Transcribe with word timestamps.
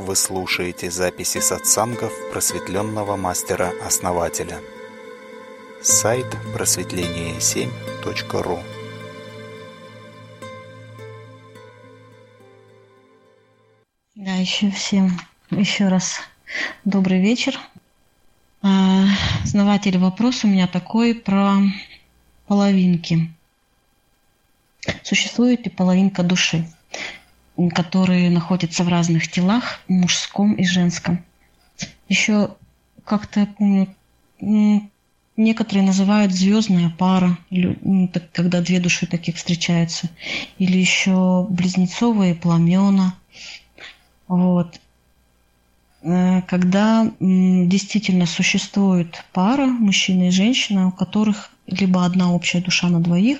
Вы 0.00 0.16
слушаете 0.16 0.90
записи 0.90 1.38
сатсангов 1.40 2.12
просветленного 2.32 3.16
мастера-основателя. 3.16 4.58
Сайт 5.82 6.24
просветление7.ру 6.54 8.60
Да, 14.14 14.36
еще 14.36 14.70
всем 14.70 15.20
еще 15.50 15.88
раз 15.88 16.22
добрый 16.86 17.20
вечер. 17.20 17.60
А, 18.62 19.04
основатель 19.44 19.98
вопрос 19.98 20.44
у 20.44 20.48
меня 20.48 20.66
такой 20.66 21.14
про 21.14 21.58
половинки. 22.46 23.30
Существует 25.02 25.66
ли 25.66 25.70
половинка 25.70 26.22
души? 26.22 26.66
Которые 27.68 28.30
находятся 28.30 28.84
в 28.84 28.88
разных 28.88 29.28
телах, 29.30 29.80
мужском 29.88 30.54
и 30.54 30.64
женском. 30.64 31.22
Еще 32.08 32.50
как-то 33.04 33.46
помню, 33.58 33.94
некоторые 35.36 35.84
называют 35.84 36.32
звездная 36.32 36.90
пара, 36.90 37.36
когда 38.32 38.60
две 38.60 38.80
души 38.80 39.06
таких 39.06 39.36
встречаются, 39.36 40.08
или 40.58 40.78
еще 40.78 41.46
близнецовые 41.50 42.34
пламена. 42.34 43.14
Вот. 44.28 44.80
Э, 46.02 46.42
когда 46.42 47.10
действительно 47.20 48.26
существует 48.26 49.24
пара, 49.32 49.66
мужчина 49.66 50.28
и 50.28 50.30
женщина, 50.30 50.88
у 50.88 50.92
которых 50.92 51.50
либо 51.66 52.04
одна 52.04 52.32
общая 52.32 52.60
душа 52.60 52.88
на 52.88 53.00
двоих, 53.00 53.38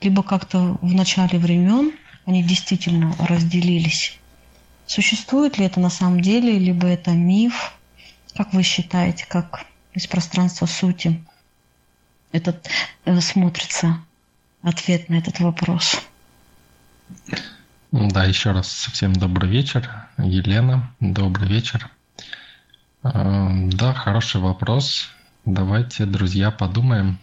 либо 0.00 0.22
как-то 0.22 0.78
в 0.82 0.92
начале 0.92 1.38
времен– 1.38 1.92
они 2.26 2.42
действительно 2.42 3.14
разделились. 3.18 4.18
Существует 4.86 5.58
ли 5.58 5.66
это 5.66 5.80
на 5.80 5.90
самом 5.90 6.20
деле, 6.20 6.58
либо 6.58 6.86
это 6.86 7.12
миф? 7.12 7.72
Как 8.36 8.52
вы 8.52 8.62
считаете, 8.62 9.26
как 9.26 9.64
из 9.92 10.06
пространства 10.06 10.66
сути 10.66 11.24
этот 12.32 12.68
э, 13.04 13.20
смотрится 13.20 13.98
ответ 14.62 15.08
на 15.08 15.14
этот 15.14 15.40
вопрос? 15.40 16.02
Да, 17.92 18.24
еще 18.24 18.50
раз 18.50 18.68
всем 18.92 19.12
добрый 19.12 19.48
вечер. 19.48 19.88
Елена, 20.18 20.92
добрый 21.00 21.48
вечер. 21.48 21.90
Э, 23.04 23.68
да, 23.68 23.94
хороший 23.94 24.40
вопрос. 24.40 25.08
Давайте, 25.44 26.06
друзья, 26.06 26.50
подумаем, 26.50 27.18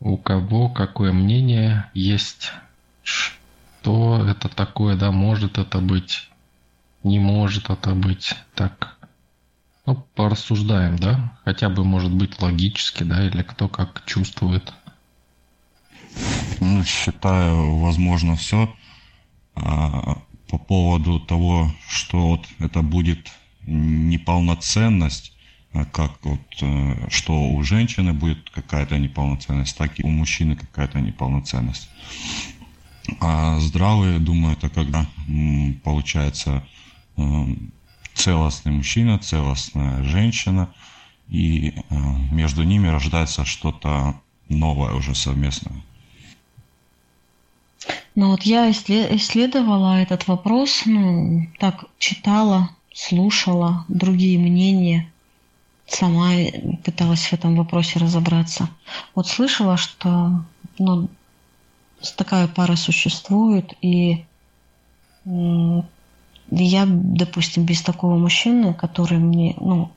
у 0.00 0.16
кого 0.16 0.68
какое 0.68 1.12
мнение 1.12 1.90
есть, 1.94 2.52
что 3.86 4.20
это 4.28 4.48
такое, 4.48 4.96
да, 4.96 5.12
может 5.12 5.58
это 5.58 5.78
быть, 5.78 6.28
не 7.04 7.20
может 7.20 7.70
это 7.70 7.94
быть. 7.94 8.34
Так, 8.56 8.98
ну, 9.86 9.94
порассуждаем, 10.16 10.96
да, 10.96 11.38
хотя 11.44 11.68
бы, 11.68 11.84
может 11.84 12.12
быть, 12.12 12.42
логически, 12.42 13.04
да, 13.04 13.24
или 13.24 13.42
кто 13.42 13.68
как 13.68 14.04
чувствует. 14.04 14.74
Ну, 16.58 16.82
считаю, 16.82 17.76
возможно, 17.76 18.34
все. 18.34 18.74
А, 19.54 20.18
по 20.48 20.58
поводу 20.58 21.20
того, 21.20 21.70
что 21.88 22.30
вот 22.30 22.46
это 22.58 22.82
будет 22.82 23.30
неполноценность, 23.66 25.32
а 25.72 25.84
как 25.84 26.12
вот, 26.24 26.40
э, 26.60 27.08
что 27.10 27.50
у 27.50 27.62
женщины 27.62 28.12
будет 28.12 28.50
какая-то 28.50 28.98
неполноценность, 28.98 29.78
так 29.78 30.00
и 30.00 30.02
у 30.02 30.08
мужчины 30.08 30.56
какая-то 30.56 31.00
неполноценность. 31.00 31.88
А 33.20 33.58
здравый, 33.60 34.18
думаю, 34.18 34.54
это 34.54 34.68
когда 34.68 35.06
получается 35.84 36.64
э, 37.16 37.22
целостный 38.14 38.72
мужчина, 38.72 39.18
целостная 39.18 40.02
женщина, 40.02 40.72
и 41.28 41.68
э, 41.68 41.94
между 42.32 42.62
ними 42.62 42.88
рождается 42.88 43.44
что-то 43.44 44.20
новое 44.48 44.92
уже 44.92 45.14
совместное. 45.14 45.82
Ну 48.14 48.30
вот 48.30 48.42
я 48.42 48.70
исследовала 48.70 50.00
этот 50.00 50.26
вопрос, 50.26 50.82
ну, 50.86 51.46
так 51.58 51.84
читала, 51.98 52.70
слушала 52.94 53.84
другие 53.88 54.38
мнения, 54.38 55.12
сама 55.86 56.32
пыталась 56.82 57.26
в 57.26 57.32
этом 57.34 57.56
вопросе 57.56 57.98
разобраться. 57.98 58.70
Вот 59.14 59.26
слышала, 59.26 59.76
что 59.76 60.44
ну, 60.78 61.08
такая 62.16 62.48
пара 62.48 62.76
существует, 62.76 63.74
и 63.80 64.24
я, 66.50 66.84
допустим, 66.86 67.64
без 67.64 67.82
такого 67.82 68.16
мужчины, 68.16 68.74
который 68.74 69.18
мне, 69.18 69.54
ну, 69.58 69.90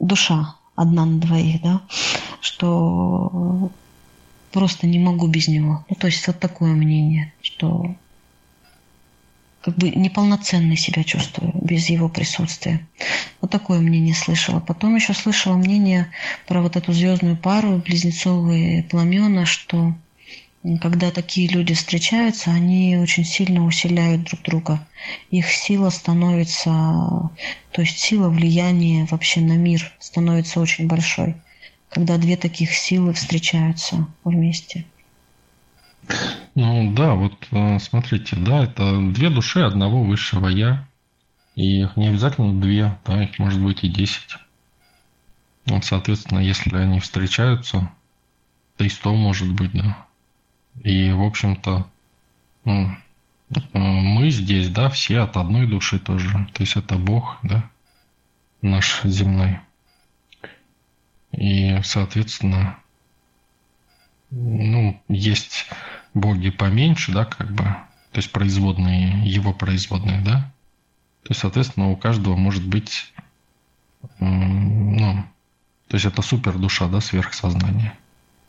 душа 0.00 0.56
одна 0.74 1.04
на 1.04 1.20
двоих, 1.20 1.62
да, 1.62 1.80
что 2.40 3.70
просто 4.52 4.86
не 4.86 4.98
могу 4.98 5.26
без 5.28 5.48
него. 5.48 5.84
Ну, 5.88 5.96
то 5.96 6.06
есть 6.06 6.26
вот 6.26 6.38
такое 6.40 6.72
мнение, 6.72 7.32
что 7.42 7.94
как 9.60 9.76
бы 9.76 9.90
неполноценно 9.90 10.76
себя 10.76 11.04
чувствую 11.04 11.52
без 11.54 11.88
его 11.90 12.08
присутствия. 12.08 12.86
Вот 13.40 13.50
такое 13.50 13.80
мнение 13.80 14.14
слышала. 14.14 14.60
Потом 14.60 14.94
еще 14.94 15.14
слышала 15.14 15.56
мнение 15.56 16.10
про 16.46 16.62
вот 16.62 16.76
эту 16.76 16.92
звездную 16.92 17.36
пару, 17.36 17.78
близнецовые 17.78 18.84
пламена, 18.84 19.46
что 19.46 19.94
когда 20.80 21.10
такие 21.10 21.48
люди 21.48 21.74
встречаются, 21.74 22.50
они 22.50 22.96
очень 22.96 23.24
сильно 23.24 23.64
усиляют 23.64 24.24
друг 24.24 24.42
друга. 24.42 24.86
Их 25.30 25.46
сила 25.46 25.90
становится, 25.90 26.70
то 27.70 27.82
есть 27.82 27.98
сила 27.98 28.28
влияния 28.28 29.06
вообще 29.10 29.40
на 29.40 29.56
мир 29.56 29.92
становится 30.00 30.60
очень 30.60 30.88
большой, 30.88 31.36
когда 31.88 32.18
две 32.18 32.36
таких 32.36 32.72
силы 32.72 33.12
встречаются 33.12 34.06
вместе. 34.24 34.84
Ну 36.54 36.92
да, 36.92 37.14
вот 37.14 37.34
э, 37.50 37.78
смотрите, 37.78 38.34
да, 38.36 38.64
это 38.64 38.98
две 39.12 39.30
души 39.30 39.60
одного 39.60 40.02
высшего 40.02 40.48
я. 40.48 40.88
И 41.54 41.82
их 41.82 41.96
не 41.96 42.08
обязательно 42.08 42.60
две, 42.60 42.96
да, 43.04 43.24
их 43.24 43.38
может 43.38 43.60
быть 43.60 43.84
и 43.84 43.88
десять. 43.88 44.36
Вот, 45.66 45.84
соответственно, 45.84 46.38
если 46.38 46.74
они 46.76 46.98
встречаются, 46.98 47.90
то 48.76 48.84
и 48.84 48.88
сто 48.88 49.14
может 49.14 49.52
быть, 49.52 49.72
да. 49.72 50.07
И, 50.84 51.10
в 51.10 51.22
общем-то, 51.22 51.88
ну, 52.64 52.96
мы 53.72 54.30
здесь, 54.30 54.68
да, 54.68 54.88
все 54.90 55.20
от 55.20 55.36
одной 55.36 55.66
души 55.66 55.98
тоже. 55.98 56.48
То 56.52 56.62
есть 56.62 56.76
это 56.76 56.96
Бог, 56.96 57.38
да, 57.42 57.68
наш 58.62 59.02
земной. 59.04 59.58
И, 61.32 61.80
соответственно, 61.82 62.78
ну, 64.30 65.00
есть 65.08 65.66
боги 66.14 66.50
поменьше, 66.50 67.12
да, 67.12 67.24
как 67.24 67.50
бы, 67.52 67.64
то 67.64 68.16
есть 68.16 68.32
производные, 68.32 69.26
его 69.26 69.52
производные, 69.52 70.20
да. 70.20 70.52
То 71.22 71.30
есть, 71.30 71.40
соответственно, 71.40 71.90
у 71.90 71.96
каждого 71.96 72.36
может 72.36 72.66
быть, 72.66 73.12
ну, 74.20 75.24
то 75.88 75.94
есть 75.94 76.06
это 76.06 76.22
супер 76.22 76.58
душа, 76.58 76.88
да, 76.88 77.00
сверхсознание 77.00 77.96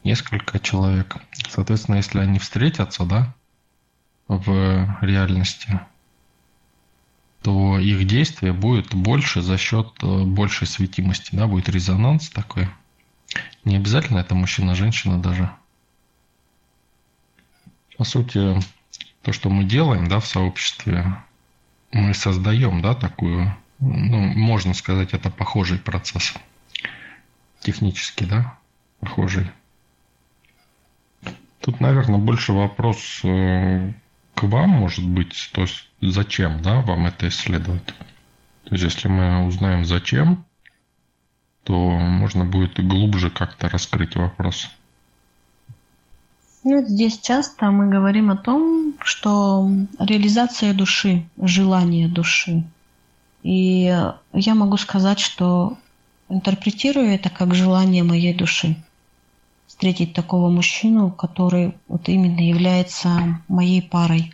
несколько 0.03 0.59
человек. 0.59 1.17
Соответственно, 1.49 1.97
если 1.97 2.19
они 2.19 2.39
встретятся, 2.39 3.05
да, 3.05 3.33
в 4.27 4.97
реальности, 5.01 5.79
то 7.41 7.79
их 7.79 8.05
действие 8.05 8.53
будет 8.53 8.93
больше 8.93 9.41
за 9.41 9.57
счет 9.57 9.87
э, 10.01 10.23
большей 10.23 10.67
светимости, 10.67 11.35
да, 11.35 11.47
будет 11.47 11.69
резонанс 11.69 12.29
такой. 12.29 12.69
Не 13.63 13.77
обязательно 13.77 14.19
это 14.19 14.35
мужчина-женщина 14.35 15.21
даже. 15.21 15.49
По 17.97 18.03
сути, 18.03 18.59
то, 19.21 19.33
что 19.33 19.49
мы 19.49 19.63
делаем, 19.63 20.07
да, 20.07 20.19
в 20.19 20.25
сообществе, 20.25 21.23
мы 21.91 22.13
создаем, 22.13 22.81
да, 22.81 22.93
такую, 22.93 23.55
ну, 23.79 24.17
можно 24.19 24.73
сказать, 24.73 25.13
это 25.13 25.29
похожий 25.29 25.79
процесс. 25.79 26.33
Технически, 27.61 28.23
да, 28.23 28.57
похожий. 28.99 29.49
Тут, 31.69 31.81
наверное, 31.81 32.17
больше 32.17 32.51
вопрос 32.51 33.21
э, 33.23 33.93
к 34.33 34.41
вам, 34.41 34.69
может 34.71 35.07
быть, 35.07 35.51
то 35.53 35.61
есть 35.61 35.87
зачем, 36.01 36.63
да, 36.63 36.81
вам 36.81 37.05
это 37.05 37.27
исследовать. 37.27 37.85
То 38.63 38.73
есть, 38.73 38.85
если 38.85 39.07
мы 39.07 39.45
узнаем 39.45 39.85
зачем, 39.85 40.45
то 41.63 41.75
можно 41.75 42.43
будет 42.43 42.83
глубже 42.83 43.29
как-то 43.29 43.69
раскрыть 43.69 44.15
вопрос. 44.15 44.71
Ну, 46.63 46.83
здесь 46.87 47.19
часто 47.19 47.69
мы 47.69 47.87
говорим 47.87 48.31
о 48.31 48.35
том, 48.35 48.95
что 49.01 49.69
реализация 49.99 50.73
души, 50.73 51.29
желание 51.39 52.07
души. 52.07 52.63
И 53.43 53.95
я 54.33 54.55
могу 54.55 54.77
сказать, 54.77 55.19
что 55.19 55.77
интерпретирую 56.29 57.09
это 57.09 57.29
как 57.29 57.53
желание 57.53 58.01
моей 58.01 58.33
души 58.33 58.75
встретить 59.79 60.13
такого 60.13 60.49
мужчину, 60.49 61.09
который 61.09 61.73
вот 61.87 62.09
именно 62.09 62.41
является 62.41 63.41
моей 63.47 63.81
парой. 63.81 64.33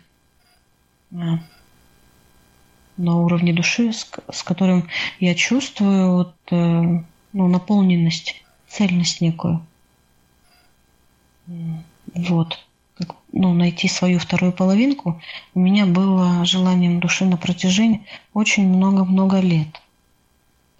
на 2.96 3.14
уровне 3.14 3.52
души, 3.52 3.92
с, 3.92 4.10
с 4.28 4.42
которым 4.42 4.88
я 5.20 5.36
чувствую 5.36 6.14
вот, 6.14 6.34
э, 6.50 6.56
ну, 7.32 7.46
наполненность, 7.46 8.42
цельность 8.66 9.20
некую. 9.20 9.64
Вот. 12.12 12.58
Ну, 13.30 13.54
найти 13.54 13.86
свою 13.86 14.18
вторую 14.18 14.50
половинку 14.50 15.22
у 15.54 15.60
меня 15.60 15.86
было 15.86 16.44
желанием 16.44 16.98
души 16.98 17.24
на 17.24 17.36
протяжении 17.36 18.04
очень 18.34 18.66
много-много 18.66 19.38
лет. 19.38 19.80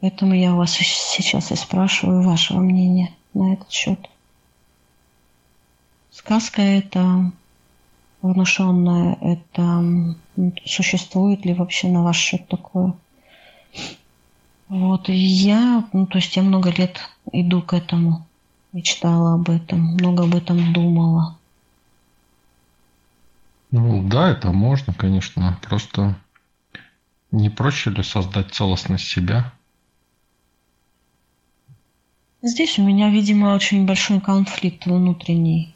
Поэтому 0.01 0.35
я 0.35 0.55
у 0.55 0.57
вас 0.57 0.73
сейчас 0.73 1.53
и 1.53 1.55
спрашиваю 1.55 2.23
вашего 2.23 2.59
мнения 2.59 3.15
на 3.33 3.53
этот 3.53 3.71
счет. 3.71 4.11
Сказка 6.17 6.63
это 6.63 7.31
внушенное, 8.23 9.19
это 9.21 10.15
существует 10.65 11.45
ли 11.45 11.53
вообще 11.53 11.89
на 11.89 12.03
ваш 12.03 12.17
счет 12.17 12.49
такое? 12.49 12.95
Вот, 14.69 15.11
и 15.11 15.15
я, 15.15 15.87
ну, 15.93 16.07
то 16.07 16.17
есть 16.17 16.35
я 16.35 16.43
много 16.43 16.71
лет 16.71 16.99
иду 17.33 17.61
к 17.61 17.75
этому, 17.75 18.27
мечтала 18.73 19.35
об 19.35 19.51
этом, 19.51 19.79
много 19.81 20.25
об 20.25 20.35
этом 20.35 20.73
думала. 20.73 21.37
Ну 23.71 24.03
да, 24.09 24.31
это 24.31 24.53
можно, 24.53 24.95
конечно. 24.95 25.59
Просто 25.61 26.19
не 27.31 27.51
проще 27.51 27.91
ли 27.91 28.03
создать 28.03 28.55
целостность 28.55 29.07
себя? 29.07 29.53
Здесь 32.41 32.79
у 32.79 32.83
меня, 32.83 33.11
видимо, 33.11 33.55
очень 33.55 33.85
большой 33.85 34.23
конфликт 34.23 34.87
внутренний. 34.87 35.76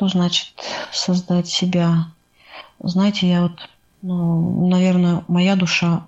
Что 0.00 0.08
значит 0.08 0.54
создать 0.92 1.46
себя? 1.46 2.06
Знаете, 2.78 3.28
я 3.28 3.42
вот, 3.42 3.68
ну, 4.00 4.66
наверное, 4.66 5.24
моя 5.28 5.56
душа 5.56 6.06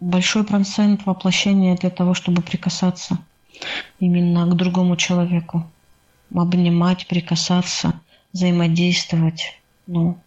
большой 0.00 0.42
процент 0.42 1.06
воплощения 1.06 1.76
для 1.76 1.90
того, 1.90 2.14
чтобы 2.14 2.42
прикасаться 2.42 3.18
именно 4.00 4.44
к 4.44 4.56
другому 4.56 4.96
человеку, 4.96 5.70
обнимать, 6.34 7.06
прикасаться, 7.06 8.00
взаимодействовать. 8.32 9.60
Ну, 9.86 10.18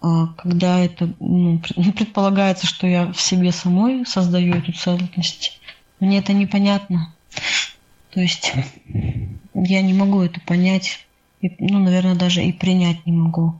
а 0.00 0.28
когда 0.28 0.78
это 0.78 1.12
ну, 1.18 1.58
предполагается, 1.96 2.68
что 2.68 2.86
я 2.86 3.12
в 3.12 3.20
себе 3.20 3.50
самой 3.50 4.06
создаю 4.06 4.54
эту 4.54 4.72
целостность, 4.72 5.60
мне 5.98 6.18
это 6.20 6.32
непонятно. 6.32 7.12
То 8.12 8.20
есть 8.20 8.52
я 9.54 9.82
не 9.82 9.92
могу 9.92 10.22
это 10.22 10.40
понять, 10.42 11.05
и, 11.40 11.54
ну, 11.58 11.80
наверное, 11.80 12.14
даже 12.14 12.44
и 12.44 12.52
принять 12.52 13.06
не 13.06 13.12
могу. 13.12 13.54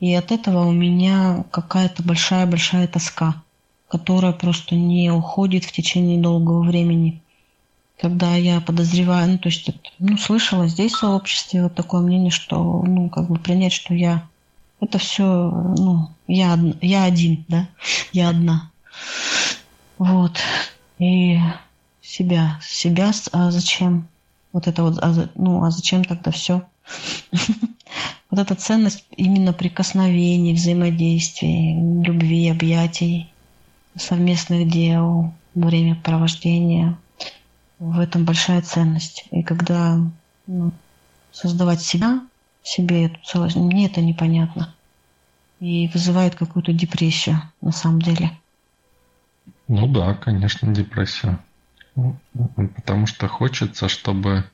И 0.00 0.14
от 0.14 0.32
этого 0.32 0.66
у 0.66 0.72
меня 0.72 1.44
какая-то 1.50 2.02
большая-большая 2.02 2.86
тоска, 2.88 3.42
которая 3.88 4.32
просто 4.32 4.74
не 4.74 5.10
уходит 5.10 5.64
в 5.64 5.72
течение 5.72 6.20
долгого 6.20 6.62
времени. 6.62 7.20
Когда 8.00 8.34
я 8.34 8.60
подозреваю, 8.60 9.32
ну, 9.32 9.38
то 9.38 9.48
есть, 9.48 9.70
ну, 9.98 10.16
слышала 10.18 10.66
здесь 10.66 10.92
в 10.92 10.98
сообществе 10.98 11.62
вот 11.62 11.74
такое 11.74 12.00
мнение, 12.02 12.30
что, 12.30 12.82
ну, 12.82 13.08
как 13.08 13.28
бы 13.28 13.36
принять, 13.36 13.72
что 13.72 13.94
я, 13.94 14.26
это 14.80 14.98
все, 14.98 15.24
ну, 15.24 16.10
я, 16.26 16.58
я 16.80 17.04
один, 17.04 17.44
да, 17.48 17.68
я 18.12 18.30
одна. 18.30 18.70
Вот. 19.98 20.38
И 20.98 21.38
себя, 22.02 22.58
себя, 22.62 23.12
а 23.32 23.50
зачем? 23.50 24.08
Вот 24.52 24.66
это 24.66 24.82
вот, 24.82 24.98
а, 25.00 25.28
ну, 25.34 25.64
а 25.64 25.70
зачем 25.70 26.04
тогда 26.04 26.30
все? 26.30 26.62
Вот 28.30 28.40
эта 28.40 28.56
ценность 28.56 29.04
именно 29.16 29.52
прикосновений, 29.52 30.54
взаимодействий, 30.54 31.74
любви, 32.02 32.48
объятий, 32.48 33.32
совместных 33.96 34.68
дел, 34.68 35.32
времяпровождения. 35.54 36.98
В 37.78 38.00
этом 38.00 38.24
большая 38.24 38.60
ценность. 38.62 39.26
И 39.30 39.44
когда 39.44 40.00
ну, 40.48 40.72
создавать 41.30 41.80
себя, 41.80 42.22
себе 42.62 43.06
эту 43.06 43.60
мне 43.60 43.86
это 43.86 44.00
непонятно. 44.00 44.74
И 45.60 45.88
вызывает 45.94 46.34
какую-то 46.34 46.72
депрессию 46.72 47.40
на 47.60 47.70
самом 47.70 48.02
деле. 48.02 48.32
Ну 49.68 49.86
да, 49.86 50.14
конечно, 50.14 50.74
депрессия. 50.74 51.38
Потому 52.74 53.06
что 53.06 53.28
хочется, 53.28 53.88
чтобы 53.88 54.44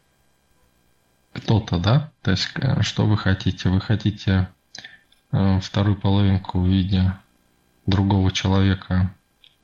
кто-то, 1.32 1.78
да? 1.78 2.10
То 2.22 2.32
есть, 2.32 2.50
э, 2.56 2.82
что 2.82 3.06
вы 3.06 3.16
хотите? 3.16 3.68
Вы 3.68 3.80
хотите 3.80 4.48
э, 5.32 5.60
вторую 5.60 5.96
половинку 5.96 6.60
в 6.60 6.66
виде 6.66 7.12
другого 7.86 8.30
человека 8.32 9.14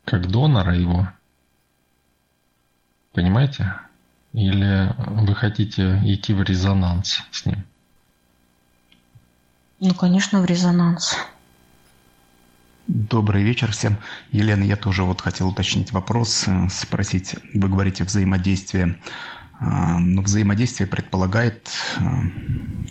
как 0.05 0.29
донора 0.29 0.75
его? 0.77 1.09
Понимаете? 3.13 3.75
Или 4.33 4.95
вы 4.99 5.35
хотите 5.35 6.01
идти 6.05 6.35
в 6.35 6.43
резонанс 6.43 7.23
с 7.31 7.47
ним? 7.47 7.65
Ну, 9.81 9.95
конечно, 9.95 10.41
в 10.41 10.45
резонанс. 10.45 11.17
Добрый 12.87 13.43
вечер 13.43 13.73
всем. 13.73 13.99
Елена, 14.31 14.63
я 14.63 14.77
тоже 14.77 15.03
вот 15.03 15.21
хотел 15.21 15.49
уточнить 15.49 15.91
вопрос, 15.91 16.45
э, 16.47 16.69
спросить. 16.71 17.35
Вы 17.53 17.69
говорите 17.69 18.05
взаимодействие 18.05 18.99
но 19.61 20.23
взаимодействие 20.23 20.87
предполагает, 20.87 21.71
а, 21.99 22.23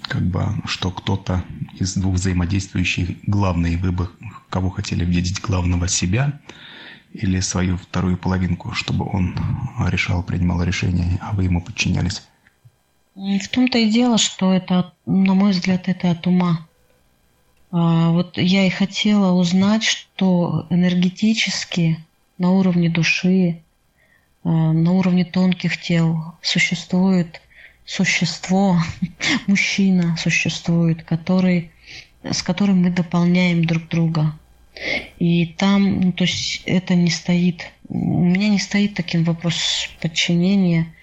как 0.02 0.24
бы, 0.24 0.46
что 0.66 0.92
кто-то 0.92 1.44
из 1.80 1.96
двух 1.96 2.16
взаимодействующих 2.16 3.18
главный, 3.28 3.76
вы 3.78 3.92
бы 3.92 4.10
кого 4.50 4.70
хотели 4.70 5.06
видеть 5.06 5.42
главного 5.42 5.88
себя 5.88 6.40
или 7.14 7.40
свою 7.40 7.78
вторую 7.78 8.18
половинку, 8.18 8.74
чтобы 8.74 9.06
он 9.06 9.38
решал, 9.90 10.24
принимал 10.24 10.64
решения, 10.64 11.20
а 11.22 11.34
вы 11.34 11.44
ему 11.44 11.62
подчинялись? 11.62 12.24
В 13.16 13.48
том-то 13.48 13.78
и 13.78 13.90
дело, 13.90 14.18
что 14.18 14.54
это, 14.54 14.94
на 15.06 15.34
мой 15.34 15.52
взгляд, 15.52 15.88
это 15.88 16.12
от 16.12 16.28
ума. 16.28 16.68
А, 17.72 18.12
вот 18.12 18.38
я 18.38 18.66
и 18.66 18.70
хотела 18.70 19.32
узнать, 19.32 19.84
что 19.84 20.68
энергетически 20.70 22.04
на 22.38 22.52
уровне 22.52 22.90
души 22.90 23.62
на 24.52 24.92
уровне 24.92 25.26
тонких 25.26 25.82
тел 25.82 26.36
существует 26.42 27.42
существо, 27.86 28.80
мужчина 29.48 30.16
существует, 30.18 31.04
который, 31.04 31.72
с 32.24 32.42
которым 32.42 32.82
мы 32.82 32.90
дополняем 32.90 33.66
друг 33.66 33.88
друга. 33.88 34.38
И 35.20 35.46
там, 35.46 36.02
ну, 36.02 36.12
то 36.12 36.26
есть 36.26 36.64
это 36.66 36.96
не 36.96 37.10
стоит, 37.10 37.72
у 37.88 38.26
меня 38.26 38.50
не 38.50 38.60
стоит 38.60 38.96
таким 38.96 39.24
вопрос 39.24 39.90
подчинения. 40.02 40.94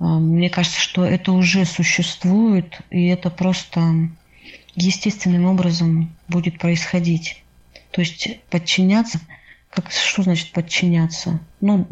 Э, 0.00 0.04
мне 0.04 0.48
кажется, 0.48 0.80
что 0.80 1.04
это 1.04 1.32
уже 1.32 1.66
существует, 1.66 2.80
и 2.90 3.06
это 3.06 3.28
просто 3.28 4.08
естественным 4.74 5.44
образом 5.44 6.16
будет 6.28 6.58
происходить. 6.58 7.42
То 7.90 8.00
есть 8.00 8.40
подчиняться, 8.48 9.20
как, 9.70 9.90
что 9.90 10.22
значит 10.22 10.52
подчиняться? 10.52 11.40
Ну, 11.60 11.86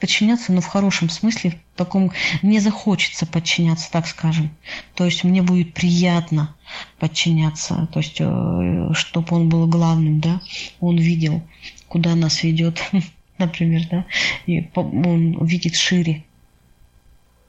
подчиняться, 0.00 0.52
но 0.52 0.60
в 0.60 0.66
хорошем 0.66 1.10
смысле, 1.10 1.58
в 1.74 1.78
таком 1.78 2.12
мне 2.42 2.60
захочется 2.60 3.26
подчиняться, 3.26 3.90
так 3.90 4.06
скажем. 4.06 4.50
То 4.94 5.04
есть 5.04 5.24
мне 5.24 5.42
будет 5.42 5.74
приятно 5.74 6.54
подчиняться, 6.98 7.88
то 7.92 8.00
есть 8.00 8.16
э, 8.20 8.88
чтобы 8.92 9.36
он 9.36 9.48
был 9.48 9.66
главным, 9.66 10.20
да, 10.20 10.40
он 10.80 10.96
видел, 10.96 11.42
куда 11.88 12.14
нас 12.14 12.42
ведет, 12.42 12.82
например, 13.38 13.82
да, 13.90 14.06
и 14.46 14.68
он 14.74 15.44
видит 15.44 15.76
шире. 15.76 16.24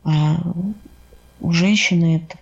А 0.03 0.37
у 1.39 1.51
женщины 1.51 2.17
это 2.17 2.37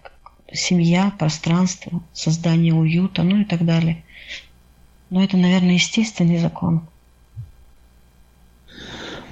семья, 0.53 1.11
пространство, 1.17 2.03
создание 2.13 2.73
уюта, 2.73 3.23
ну 3.23 3.41
и 3.41 3.45
так 3.45 3.65
далее. 3.65 4.03
Но 5.09 5.23
это, 5.23 5.37
наверное, 5.37 5.73
естественный 5.73 6.37
закон. 6.37 6.87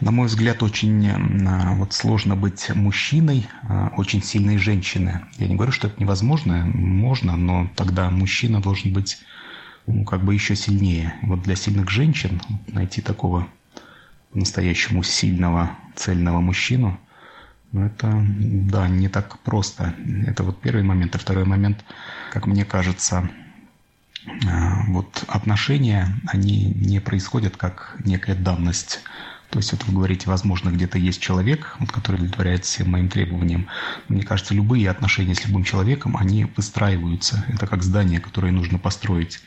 На 0.01 0.11
мой 0.11 0.27
взгляд, 0.27 0.63
очень 0.63 1.07
а, 1.09 1.75
вот 1.75 1.93
сложно 1.93 2.35
быть 2.35 2.69
мужчиной 2.75 3.47
а, 3.63 3.93
очень 3.95 4.21
сильной 4.21 4.57
женщины. 4.57 5.21
Я 5.37 5.47
не 5.47 5.55
говорю, 5.55 5.71
что 5.71 5.87
это 5.87 5.99
невозможно, 5.99 6.65
можно, 6.65 7.37
но 7.37 7.69
тогда 7.75 8.09
мужчина 8.09 8.61
должен 8.61 8.91
быть 8.93 9.19
ну, 9.87 10.03
как 10.03 10.23
бы 10.23 10.33
еще 10.33 10.55
сильнее. 10.55 11.15
Вот 11.21 11.43
для 11.43 11.55
сильных 11.55 11.89
женщин 11.89 12.41
найти 12.67 13.01
такого 13.01 13.47
настоящему 14.33 15.03
сильного, 15.03 15.71
цельного 15.95 16.39
мужчину, 16.41 16.99
ну, 17.71 17.85
это, 17.85 18.23
да, 18.23 18.87
не 18.87 19.09
так 19.09 19.39
просто. 19.39 19.95
Это 20.27 20.43
вот 20.43 20.61
первый 20.61 20.83
момент. 20.83 21.15
А 21.15 21.17
второй 21.17 21.45
момент, 21.45 21.83
как 22.31 22.45
мне 22.45 22.65
кажется, 22.65 23.29
а, 24.47 24.83
вот 24.89 25.23
отношения, 25.27 26.07
они 26.27 26.65
не 26.65 26.99
происходят 26.99 27.57
как 27.57 27.95
некая 28.05 28.35
данность 28.35 29.01
то 29.53 29.59
есть 29.59 29.71
вот 29.71 29.85
вы 29.85 29.93
говорите, 29.93 30.31
возможно, 30.31 30.71
где-то 30.71 30.97
есть 30.97 31.21
человек, 31.21 31.77
который 31.91 32.15
удовлетворяет 32.15 32.65
всем 32.65 32.89
моим 32.89 33.07
требованиям. 33.07 33.67
Мне 34.07 34.23
кажется, 34.23 34.55
любые 34.55 34.89
отношения 34.89 35.35
с 35.35 35.45
любым 35.45 35.63
человеком, 35.63 36.17
они 36.17 36.45
выстраиваются. 36.45 37.45
Это 37.47 37.67
как 37.67 37.83
здание, 37.83 38.19
которое 38.19 38.51
нужно 38.51 38.79
построить. 38.79 39.41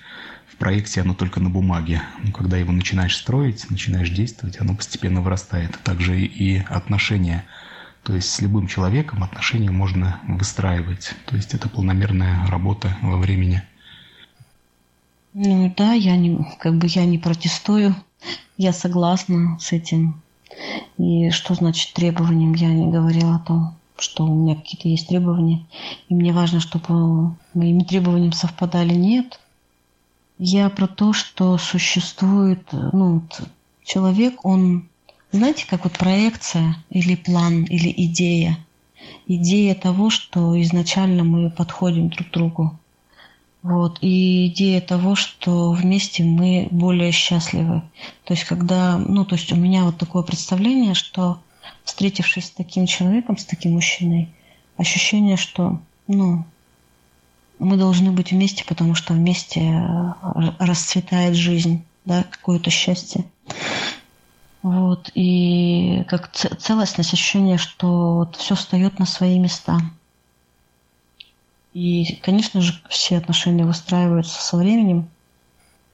в 0.49 0.55
проекте 0.59 1.01
оно 1.01 1.13
только 1.13 1.41
на 1.41 1.51
бумаге. 1.51 2.03
Но 2.23 2.31
когда 2.31 2.57
его 2.57 2.71
начинаешь 2.71 3.17
строить, 3.17 3.69
начинаешь 3.69 4.11
действовать, 4.11 4.61
оно 4.61 4.77
постепенно 4.77 5.23
вырастает. 5.23 5.77
Также 5.83 6.21
и 6.21 6.59
отношения. 6.59 7.45
То 8.05 8.15
есть 8.15 8.31
с 8.31 8.41
любым 8.41 8.69
человеком 8.69 9.25
отношения 9.25 9.73
можно 9.73 10.21
выстраивать. 10.29 11.17
То 11.25 11.35
есть 11.35 11.53
это 11.53 11.69
полномерная 11.69 12.47
работа 12.47 12.97
во 13.03 13.17
времени. 13.17 13.65
Ну 15.35 15.75
да, 15.77 15.95
я 15.95 16.17
не, 16.17 16.47
как 16.61 16.77
бы 16.77 16.87
я 16.87 17.05
не 17.07 17.19
протестую. 17.19 17.97
Я 18.57 18.73
согласна 18.73 19.59
с 19.61 19.73
этим. 19.73 20.23
И 20.99 21.31
что 21.31 21.55
значит 21.55 21.93
требованием? 21.93 22.55
Я 22.55 22.69
не 22.69 22.91
говорила 22.91 23.37
о 23.37 23.41
том, 23.41 23.75
что 23.99 24.25
у 24.25 24.35
меня 24.35 24.57
какие-то 24.57 24.89
есть 24.89 25.09
требования. 25.09 25.67
И 26.09 26.15
мне 26.15 26.33
важно, 26.33 26.61
чтобы 26.61 27.35
моими 27.55 27.83
требованиями 27.83 28.33
совпадали. 28.33 28.95
Нет. 28.95 29.41
Я 30.39 30.69
про 30.69 30.87
то, 30.87 31.13
что 31.13 31.57
существует, 31.59 32.69
ну, 32.73 33.23
человек, 33.85 34.45
он, 34.45 34.89
знаете, 35.33 35.67
как 35.67 35.85
вот 35.85 35.95
проекция 35.95 36.77
или 36.91 37.15
план, 37.15 37.65
или 37.65 37.93
идея. 37.97 38.59
Идея 39.27 39.75
того, 39.75 40.11
что 40.11 40.61
изначально 40.61 41.25
мы 41.25 41.51
подходим 41.51 42.09
друг 42.11 42.29
к 42.29 42.33
другу. 42.33 42.79
Вот. 43.67 43.99
И 44.01 44.47
идея 44.47 44.81
того, 44.81 45.17
что 45.17 45.73
вместе 45.73 46.23
мы 46.23 46.69
более 46.71 47.11
счастливы. 47.11 47.83
То 48.23 48.35
есть, 48.35 48.45
когда, 48.45 48.97
ну, 48.97 49.25
то 49.25 49.35
есть 49.35 49.51
у 49.51 49.57
меня 49.57 49.83
вот 49.83 49.99
такое 49.99 50.23
представление, 50.23 50.95
что 50.95 51.41
встретившись 51.83 52.47
с 52.47 52.51
таким 52.51 52.87
человеком, 52.87 53.37
с 53.37 53.45
таким 53.45 53.73
мужчиной, 53.73 54.29
ощущение, 54.77 55.37
что, 55.37 55.81
ну, 56.07 56.45
мы 57.59 57.77
должны 57.77 58.13
быть 58.13 58.31
вместе, 58.31 58.65
потому 58.65 58.95
что 58.95 59.15
вместе 59.15 59.61
э, 59.63 60.13
расцветает 60.61 61.35
жизнь, 61.35 61.85
да, 62.05 62.23
какое-то 62.23 62.71
счастье. 62.71 63.25
Вот, 64.63 65.11
и 65.15 66.05
как 66.07 66.31
целостность, 66.31 67.13
ощущение, 67.13 67.59
что 67.59 68.15
вот 68.15 68.37
все 68.37 68.55
встает 68.55 69.01
на 69.01 69.07
свои 69.07 69.41
места. 69.41 69.81
И, 71.77 72.15
конечно 72.23 72.63
же, 72.63 72.73
все 72.89 73.19
отношения 73.19 73.67
выстраиваются 73.67 74.43
со 74.43 74.57
временем. 74.57 75.11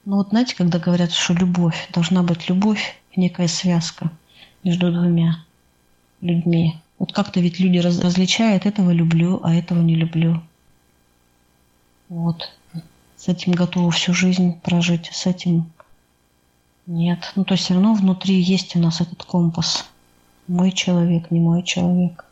Но 0.04 0.18
вот 0.18 0.28
знаете, 0.28 0.54
когда 0.54 0.78
говорят, 0.78 1.10
что 1.10 1.34
любовь, 1.34 1.88
должна 1.92 2.22
быть 2.22 2.48
любовь, 2.48 3.02
некая 3.16 3.48
связка 3.48 4.08
между 4.62 4.92
двумя 4.92 5.44
людьми. 6.20 6.76
Вот 7.00 7.12
как-то 7.12 7.40
ведь 7.40 7.58
люди 7.58 7.78
раз, 7.78 7.98
различают, 7.98 8.64
этого 8.64 8.92
люблю, 8.92 9.40
а 9.42 9.56
этого 9.56 9.80
не 9.80 9.96
люблю. 9.96 10.40
Вот. 12.08 12.52
С 13.16 13.26
этим 13.26 13.50
готовы 13.50 13.90
всю 13.90 14.14
жизнь 14.14 14.60
прожить, 14.60 15.10
с 15.12 15.26
этим 15.26 15.72
нет. 16.86 17.32
Ну, 17.34 17.44
то 17.44 17.54
есть 17.54 17.64
все 17.64 17.74
равно 17.74 17.94
внутри 17.94 18.40
есть 18.40 18.76
у 18.76 18.78
нас 18.78 19.00
этот 19.00 19.24
компас. 19.24 19.90
Мой 20.46 20.70
человек, 20.70 21.32
не 21.32 21.40
мой 21.40 21.64
человек. 21.64 22.24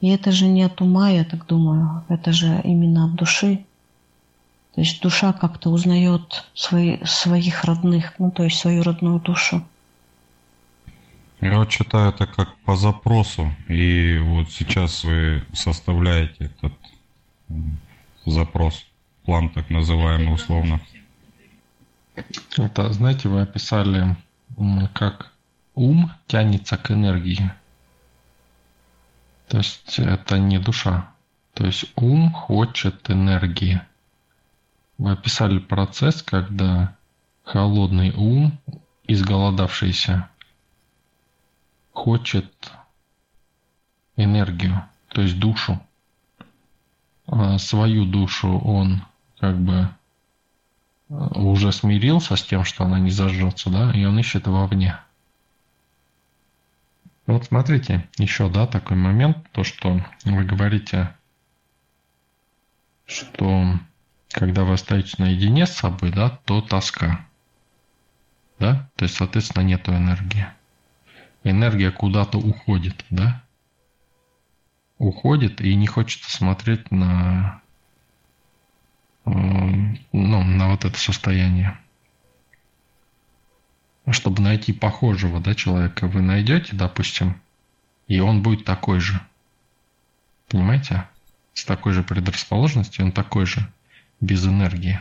И 0.00 0.08
это 0.08 0.32
же 0.32 0.46
не 0.46 0.62
от 0.62 0.80
ума, 0.80 1.10
я 1.10 1.24
так 1.24 1.46
думаю, 1.46 2.04
это 2.08 2.32
же 2.32 2.60
именно 2.64 3.06
от 3.06 3.14
души. 3.14 3.64
То 4.74 4.80
есть 4.80 5.00
душа 5.02 5.32
как-то 5.32 5.70
узнает 5.70 6.44
свои, 6.54 6.98
своих 7.04 7.64
родных, 7.64 8.14
ну 8.18 8.30
то 8.30 8.42
есть 8.42 8.58
свою 8.58 8.82
родную 8.82 9.20
душу. 9.20 9.64
Я 11.40 11.58
вот 11.58 11.68
читаю 11.68 12.08
это 12.10 12.26
как 12.26 12.56
по 12.64 12.74
запросу, 12.74 13.50
и 13.68 14.18
вот 14.18 14.50
сейчас 14.50 15.04
вы 15.04 15.44
составляете 15.52 16.46
этот 16.46 16.72
запрос, 18.24 18.86
план 19.24 19.50
так 19.50 19.70
называемый 19.70 20.34
условно. 20.34 20.80
Это, 22.56 22.92
знаете, 22.92 23.28
вы 23.28 23.42
описали, 23.42 24.16
как 24.92 25.32
ум 25.74 26.10
тянется 26.26 26.76
к 26.76 26.90
энергии. 26.90 27.50
То 29.48 29.58
есть 29.58 29.98
это 29.98 30.38
не 30.38 30.58
душа. 30.58 31.10
То 31.52 31.66
есть 31.66 31.86
ум 31.96 32.32
хочет 32.32 33.10
энергии. 33.10 33.80
Вы 34.98 35.12
описали 35.12 35.58
процесс, 35.58 36.22
когда 36.22 36.96
холодный 37.44 38.12
ум, 38.12 38.58
изголодавшийся, 39.06 40.28
хочет 41.92 42.72
энергию, 44.16 44.84
то 45.08 45.22
есть 45.22 45.38
душу. 45.38 45.80
А 47.26 47.58
свою 47.58 48.04
душу 48.04 48.58
он 48.58 49.02
как 49.38 49.58
бы 49.58 49.88
уже 51.08 51.72
смирился 51.72 52.36
с 52.36 52.42
тем, 52.42 52.64
что 52.64 52.84
она 52.84 52.98
не 52.98 53.10
зажжется, 53.10 53.70
да, 53.70 53.92
и 53.92 54.04
он 54.04 54.18
ищет 54.18 54.46
вовне. 54.46 54.98
Вот 57.26 57.46
смотрите, 57.46 58.06
еще, 58.18 58.50
да, 58.50 58.66
такой 58.66 58.96
момент, 58.96 59.50
то, 59.52 59.64
что 59.64 60.04
вы 60.24 60.44
говорите, 60.44 61.14
что 63.06 63.78
когда 64.30 64.64
вы 64.64 64.74
остаетесь 64.74 65.18
наедине 65.18 65.66
с 65.66 65.72
собой, 65.72 66.10
да, 66.10 66.28
то 66.44 66.60
тоска. 66.60 67.26
Да? 68.58 68.90
То 68.96 69.04
есть, 69.04 69.16
соответственно, 69.16 69.62
нету 69.62 69.92
энергии. 69.92 70.46
Энергия 71.44 71.90
куда-то 71.90 72.38
уходит, 72.38 73.04
да? 73.10 73.42
Уходит 74.98 75.60
и 75.60 75.74
не 75.74 75.86
хочется 75.86 76.30
смотреть 76.30 76.90
на, 76.90 77.62
э, 79.24 79.30
ну, 79.30 80.42
на 80.42 80.70
вот 80.70 80.84
это 80.84 80.98
состояние 80.98 81.78
чтобы 84.12 84.42
найти 84.42 84.72
похожего 84.72 85.40
да, 85.40 85.54
человека, 85.54 86.06
вы 86.06 86.20
найдете, 86.20 86.76
допустим, 86.76 87.40
и 88.06 88.20
он 88.20 88.42
будет 88.42 88.64
такой 88.64 89.00
же. 89.00 89.20
Понимаете? 90.48 91.08
С 91.54 91.64
такой 91.64 91.92
же 91.92 92.02
предрасположенностью, 92.02 93.04
он 93.04 93.12
такой 93.12 93.46
же, 93.46 93.72
без 94.20 94.46
энергии. 94.46 95.00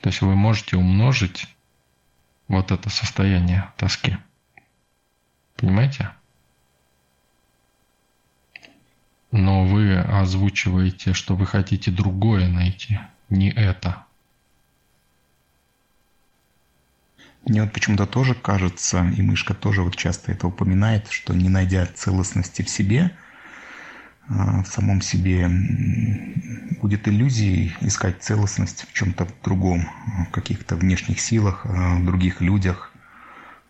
То 0.00 0.08
есть 0.08 0.22
вы 0.22 0.34
можете 0.34 0.76
умножить 0.76 1.46
вот 2.48 2.72
это 2.72 2.90
состояние 2.90 3.72
тоски. 3.76 4.16
Понимаете? 5.56 6.10
Но 9.30 9.64
вы 9.64 9.98
озвучиваете, 9.98 11.12
что 11.12 11.34
вы 11.34 11.46
хотите 11.46 11.90
другое 11.90 12.48
найти, 12.48 13.00
не 13.28 13.50
это. 13.50 14.04
Мне 17.46 17.62
вот 17.62 17.72
почему-то 17.72 18.06
тоже 18.06 18.34
кажется, 18.34 19.06
и 19.16 19.20
Мышка 19.20 19.52
тоже 19.52 19.82
вот 19.82 19.96
часто 19.96 20.32
это 20.32 20.46
упоминает, 20.46 21.08
что 21.10 21.34
не 21.34 21.50
найдя 21.50 21.86
целостности 21.86 22.62
в 22.62 22.70
себе, 22.70 23.12
а, 24.28 24.62
в 24.62 24.66
самом 24.66 25.02
себе, 25.02 25.50
будет 26.80 27.06
иллюзией 27.06 27.76
искать 27.80 28.22
целостность 28.22 28.86
в 28.88 28.92
чем-то 28.94 29.28
другом, 29.42 29.86
в 30.26 30.30
каких-то 30.30 30.76
внешних 30.76 31.20
силах, 31.20 31.66
а, 31.66 31.96
в 31.96 32.06
других 32.06 32.40
людях. 32.40 32.90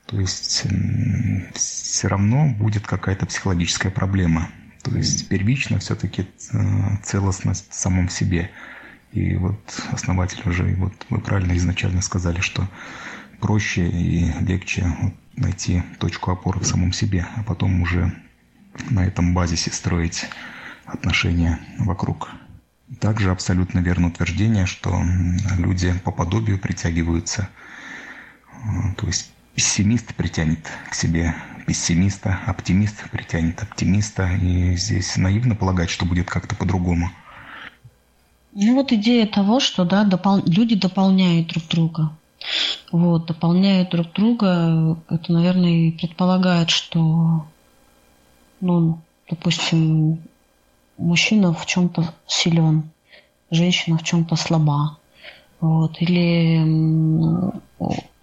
То 0.06 0.20
есть 0.20 0.66
все 1.54 2.08
равно 2.08 2.48
будет 2.50 2.86
какая-то 2.86 3.26
психологическая 3.26 3.90
проблема. 3.90 4.50
То 4.82 4.94
есть 4.96 5.28
первично 5.28 5.80
все-таки 5.80 6.28
а, 6.52 6.98
целостность 7.02 7.70
в 7.70 7.74
самом 7.74 8.08
себе. 8.08 8.52
И 9.10 9.34
вот 9.34 9.82
основатель 9.90 10.42
уже, 10.44 10.62
вот 10.76 10.92
вы 11.08 11.20
правильно 11.20 11.56
изначально 11.56 12.02
сказали, 12.02 12.40
что 12.40 12.68
проще 13.40 13.88
и 13.88 14.30
легче 14.40 14.86
найти 15.36 15.82
точку 15.98 16.30
опоры 16.30 16.60
в 16.60 16.66
самом 16.66 16.92
себе, 16.92 17.26
а 17.36 17.42
потом 17.42 17.82
уже 17.82 18.12
на 18.90 19.04
этом 19.04 19.34
базисе 19.34 19.70
строить 19.70 20.26
отношения 20.84 21.60
вокруг. 21.78 22.30
Также 23.00 23.30
абсолютно 23.30 23.80
верно 23.80 24.08
утверждение, 24.08 24.66
что 24.66 25.02
люди 25.58 25.92
по 26.04 26.12
подобию 26.12 26.58
притягиваются. 26.58 27.48
То 28.96 29.06
есть 29.06 29.32
пессимист 29.54 30.14
притянет 30.14 30.70
к 30.90 30.94
себе 30.94 31.34
пессимиста, 31.66 32.38
оптимист 32.46 33.08
притянет 33.10 33.62
оптимиста. 33.62 34.30
И 34.34 34.76
здесь 34.76 35.16
наивно 35.16 35.54
полагать, 35.54 35.90
что 35.90 36.04
будет 36.04 36.28
как-то 36.28 36.54
по-другому. 36.54 37.10
Ну 38.52 38.74
вот 38.74 38.92
идея 38.92 39.26
того, 39.26 39.60
что 39.60 39.84
да, 39.84 40.04
допол... 40.04 40.42
люди 40.46 40.76
дополняют 40.76 41.48
друг 41.48 41.66
друга. 41.68 42.16
Вот, 42.92 43.26
дополняют 43.26 43.90
друг 43.90 44.12
друга. 44.12 44.96
Это, 45.08 45.32
наверное, 45.32 45.88
и 45.88 45.90
предполагает, 45.90 46.70
что, 46.70 47.44
ну, 48.60 48.98
допустим, 49.28 50.18
мужчина 50.98 51.52
в 51.52 51.66
чем-то 51.66 52.14
силен, 52.26 52.90
женщина 53.50 53.98
в 53.98 54.02
чем-то 54.02 54.36
слаба. 54.36 54.98
Вот. 55.60 56.00
Или 56.00 57.52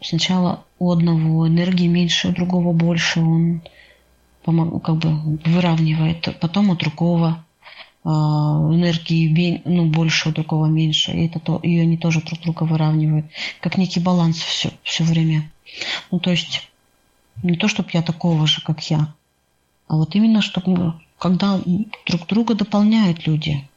сначала 0.02 0.64
у 0.80 0.92
одного 0.92 1.48
энергии 1.48 1.88
меньше, 1.88 2.30
у 2.30 2.34
другого 2.34 2.74
больше, 2.74 3.22
он 3.22 3.62
как 4.44 4.96
бы 4.98 5.40
выравнивает, 5.46 6.40
потом 6.40 6.70
у 6.70 6.76
другого 6.76 7.44
энергии 8.04 9.62
ну, 9.66 9.86
больше, 9.86 10.30
у 10.30 10.32
другого 10.32 10.66
меньше. 10.66 11.12
И 11.12 11.28
это 11.28 11.40
то, 11.40 11.60
и 11.62 11.78
они 11.78 11.98
тоже 11.98 12.22
друг 12.22 12.40
друга 12.42 12.64
выравнивают. 12.64 13.28
Как 13.60 13.78
некий 13.78 14.00
баланс 14.00 14.38
все, 14.38 14.72
все 14.84 15.04
время. 15.04 15.50
Ну, 16.10 16.20
то 16.20 16.32
есть 16.32 16.70
не 17.44 17.58
то, 17.58 17.68
чтобы 17.68 17.90
я 17.94 18.02
такого 18.02 18.48
же, 18.48 18.62
как 18.62 18.82
я, 18.90 19.14
а 19.88 19.96
вот 19.98 20.16
именно, 20.16 20.42
чтобы 20.42 20.94
когда 21.20 21.60
друг 22.08 22.28
друга 22.28 22.56
дополняют 22.56 23.28
люди. 23.28 23.68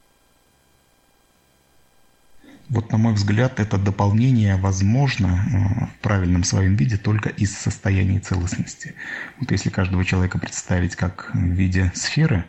Вот, 2.68 2.90
на 2.92 2.98
мой 2.98 3.12
взгляд, 3.12 3.60
это 3.60 3.76
дополнение 3.78 4.56
возможно 4.56 5.26
э, 5.26 5.86
в 5.86 5.98
правильном 6.00 6.44
своем 6.44 6.76
виде 6.76 6.96
только 6.96 7.28
из 7.28 7.54
состояния 7.54 8.20
целостности. 8.20 8.94
Вот 9.40 9.50
если 9.50 9.70
каждого 9.70 10.04
человека 10.04 10.38
представить 10.38 10.96
как 10.96 11.30
в 11.34 11.38
виде 11.38 11.92
сферы, 11.94 12.46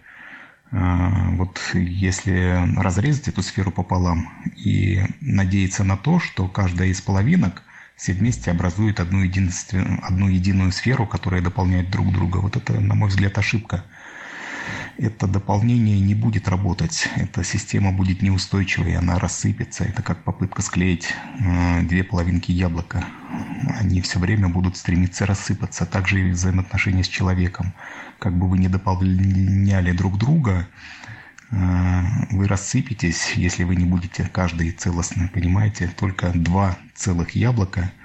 вот 0.72 1.60
если 1.74 2.68
разрезать 2.78 3.28
эту 3.28 3.42
сферу 3.42 3.72
пополам 3.72 4.30
и 4.56 5.02
надеяться 5.22 5.84
на 5.84 5.96
то, 5.96 6.20
что 6.20 6.48
каждая 6.48 6.90
из 6.90 7.02
половинок 7.02 7.64
все 7.96 8.14
вместе 8.14 8.52
образует 8.52 9.00
одну, 9.00 9.22
единственную, 9.22 10.06
одну 10.06 10.28
единую 10.28 10.72
сферу, 10.72 11.06
которая 11.06 11.42
дополняет 11.42 11.90
друг 11.90 12.12
друга, 12.12 12.38
вот 12.38 12.58
это, 12.58 12.80
на 12.80 12.96
мой 12.96 13.10
взгляд, 13.10 13.38
ошибка– 13.38 13.86
это 14.98 15.28
дополнение 15.28 16.00
не 16.00 16.16
будет 16.16 16.48
работать. 16.48 17.10
Эта 17.16 17.44
система 17.44 17.92
будет 17.92 18.22
неустойчивой, 18.22 18.96
она 18.96 19.20
рассыпется. 19.20 19.84
Это 19.84 20.02
как 20.02 20.24
попытка 20.24 20.62
склеить 20.62 21.14
э, 21.40 21.82
две 21.84 22.04
половинки 22.04 22.52
яблока. 22.52 23.06
Они 23.80 24.02
все 24.02 24.20
время 24.20 24.50
будут 24.50 24.78
стремиться 24.78 25.26
рассыпаться. 25.26 25.86
Также 25.86 26.28
и 26.28 26.32
взаимоотношения 26.32 27.04
с 27.04 27.08
человеком. 27.08 27.74
Как 28.20 28.38
бы 28.38 28.48
вы 28.48 28.58
не 28.58 28.70
дополняли 28.70 29.92
друг 29.92 30.18
друга, 30.18 30.68
э, 31.52 32.02
вы 32.32 32.48
рассыпетесь, 32.48 33.34
если 33.36 33.64
вы 33.64 33.76
не 33.76 33.86
будете 33.86 34.24
каждый 34.32 34.72
целостно, 34.72 35.30
понимаете? 35.34 35.92
Только 35.98 36.32
два 36.34 36.78
целых 36.96 37.32
яблока– 37.32 37.92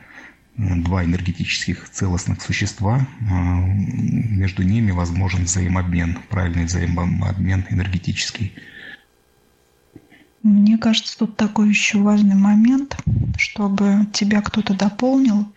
два 0.61 1.05
энергетических 1.05 1.89
целостных 1.89 2.43
существа, 2.43 3.07
а, 3.31 3.61
между 3.61 4.63
ними 4.63 4.91
возможен 4.91 5.45
взаимообмен, 5.45 6.19
правильный 6.29 6.65
взаимообмен 6.65 7.65
энергетический. 7.71 8.53
Мне 10.43 10.79
кажется, 10.79 11.19
тут 11.19 11.37
такой 11.37 11.69
еще 11.69 11.99
важный 11.99 12.35
момент, 12.35 12.97
чтобы 13.37 14.07
тебя 14.13 14.41
кто-то 14.41 14.75
дополнил. 14.75 15.53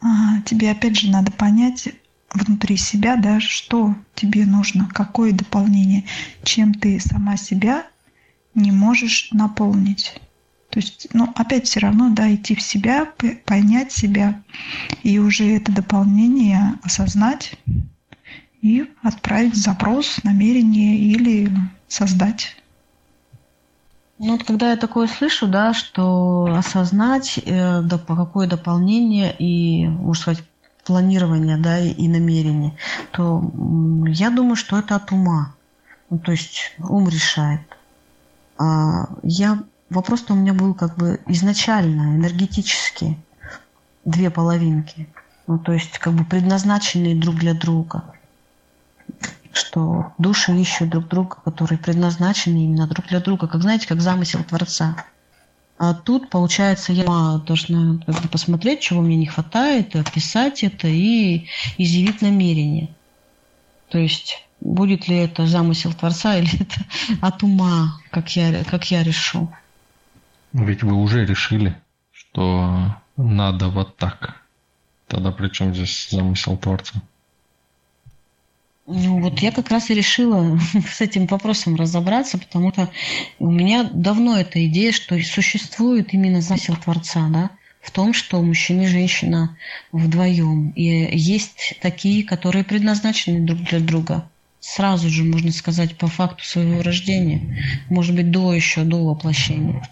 А, 0.00 0.40
тебе 0.42 0.70
опять 0.70 0.96
же 0.98 1.10
надо 1.10 1.30
понять 1.30 1.88
внутри 2.32 2.76
себя, 2.76 3.16
да, 3.16 3.40
что 3.40 3.94
тебе 4.14 4.46
нужно, 4.46 4.88
какое 4.92 5.32
дополнение, 5.32 6.04
чем 6.44 6.74
ты 6.74 7.00
сама 7.00 7.36
себя 7.36 7.86
не 8.54 8.72
можешь 8.72 9.30
наполнить. 9.32 10.20
То 10.70 10.78
есть, 10.78 11.08
ну, 11.12 11.32
опять 11.34 11.66
все 11.66 11.80
равно, 11.80 12.10
да, 12.10 12.32
идти 12.32 12.54
в 12.54 12.62
себя, 12.62 13.08
понять 13.44 13.92
себя 13.92 14.40
и 15.02 15.18
уже 15.18 15.56
это 15.56 15.72
дополнение 15.72 16.78
осознать 16.84 17.54
и 18.62 18.88
отправить 19.02 19.56
запрос, 19.56 20.22
намерение 20.22 20.96
или 20.96 21.50
создать. 21.88 22.56
Ну 24.18 24.32
вот 24.32 24.44
когда 24.44 24.70
я 24.70 24.76
такое 24.76 25.08
слышу, 25.08 25.48
да, 25.48 25.72
что 25.72 26.54
осознать, 26.54 27.38
э, 27.38 27.80
да, 27.82 27.98
какое 27.98 28.46
дополнение 28.46 29.34
и, 29.36 29.88
можно 29.88 30.22
сказать, 30.22 30.44
планирование, 30.84 31.56
да, 31.56 31.80
и, 31.80 32.06
намерение, 32.06 32.76
то 33.12 33.50
я 34.06 34.30
думаю, 34.30 34.56
что 34.56 34.78
это 34.78 34.96
от 34.96 35.10
ума. 35.10 35.54
Ну, 36.10 36.18
то 36.18 36.32
есть 36.32 36.72
ум 36.78 37.08
решает. 37.08 37.60
А 38.58 39.08
я 39.22 39.62
Вопрос-то 39.90 40.34
у 40.34 40.36
меня 40.36 40.54
был 40.54 40.74
как 40.74 40.96
бы 40.96 41.20
изначально 41.26 42.16
энергетический. 42.16 43.18
Две 44.04 44.30
половинки. 44.30 45.08
Ну, 45.46 45.58
то 45.58 45.72
есть 45.72 45.98
как 45.98 46.14
бы 46.14 46.24
предназначенные 46.24 47.16
друг 47.16 47.34
для 47.34 47.54
друга. 47.54 48.04
Что 49.52 50.12
души 50.16 50.52
ищут 50.56 50.90
друг 50.90 51.08
друга, 51.08 51.36
которые 51.44 51.76
предназначены 51.76 52.64
именно 52.64 52.86
друг 52.86 53.08
для 53.08 53.18
друга. 53.18 53.48
Как 53.48 53.62
знаете, 53.62 53.88
как 53.88 54.00
замысел 54.00 54.44
Творца. 54.44 54.96
А 55.76 55.94
тут, 55.94 56.30
получается, 56.30 56.92
я 56.92 57.40
должна 57.44 57.98
как 58.06 58.22
бы, 58.22 58.28
посмотреть, 58.28 58.80
чего 58.80 59.00
мне 59.00 59.16
не 59.16 59.26
хватает, 59.26 59.96
описать 59.96 60.62
это 60.62 60.86
и 60.86 61.48
изъявить 61.78 62.22
намерение. 62.22 62.90
То 63.88 63.98
есть 63.98 64.46
будет 64.60 65.08
ли 65.08 65.16
это 65.16 65.46
замысел 65.46 65.92
Творца 65.94 66.36
или 66.36 66.62
это 66.62 66.76
от 67.20 67.42
ума, 67.42 67.98
как 68.10 68.36
я, 68.36 68.62
как 68.64 68.90
я 68.90 69.02
решу. 69.02 69.52
Ведь 70.52 70.82
вы 70.82 70.94
уже 70.94 71.24
решили, 71.24 71.76
что 72.12 72.96
надо 73.16 73.68
вот 73.68 73.96
так. 73.96 74.42
Тогда 75.06 75.30
при 75.30 75.48
чем 75.48 75.74
здесь 75.74 76.08
замысел 76.10 76.56
Творца? 76.56 77.00
Ну 78.86 79.20
вот 79.20 79.38
я 79.38 79.52
как 79.52 79.70
раз 79.70 79.90
и 79.90 79.94
решила 79.94 80.58
с 80.88 81.00
этим 81.00 81.26
вопросом 81.26 81.76
разобраться, 81.76 82.38
потому 82.38 82.72
что 82.72 82.90
у 83.38 83.50
меня 83.50 83.88
давно 83.92 84.36
эта 84.36 84.66
идея, 84.66 84.90
что 84.90 85.20
существует 85.22 86.12
именно 86.12 86.40
замысел 86.40 86.76
Творца, 86.76 87.28
да, 87.28 87.50
в 87.80 87.92
том, 87.92 88.12
что 88.12 88.42
мужчина 88.42 88.82
и 88.82 88.86
женщина 88.86 89.56
вдвоем. 89.92 90.70
И 90.70 90.82
есть 91.16 91.78
такие, 91.80 92.24
которые 92.24 92.64
предназначены 92.64 93.46
друг 93.46 93.60
для 93.60 93.78
друга. 93.78 94.28
Сразу 94.58 95.08
же, 95.08 95.22
можно 95.24 95.52
сказать, 95.52 95.96
по 95.96 96.08
факту 96.08 96.44
своего 96.44 96.82
рождения. 96.82 97.64
Может 97.88 98.14
быть, 98.16 98.30
до 98.30 98.52
еще, 98.52 98.82
до 98.82 99.06
воплощения. 99.06 99.82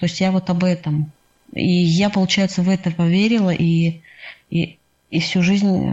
То 0.00 0.06
есть 0.06 0.20
я 0.20 0.32
вот 0.32 0.48
об 0.48 0.64
этом. 0.64 1.12
И 1.52 1.66
я, 1.66 2.08
получается, 2.08 2.62
в 2.62 2.68
это 2.68 2.90
поверила 2.90 3.50
и, 3.50 4.00
и, 4.48 4.78
и 5.10 5.20
всю 5.20 5.42
жизнь, 5.42 5.90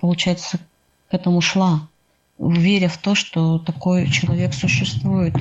получается, 0.00 0.58
к 1.08 1.14
этому 1.14 1.40
шла, 1.40 1.88
веря 2.38 2.88
в 2.88 2.98
то, 2.98 3.14
что 3.14 3.58
такой 3.58 4.10
человек 4.10 4.54
существует. 4.54 5.34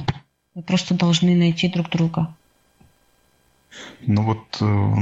Мы 0.54 0.62
просто 0.62 0.94
должны 0.94 1.36
найти 1.36 1.70
друг 1.70 1.90
друга. 1.90 2.36
Ну 4.02 4.24
вот, 4.24 4.58
э, 4.62 4.96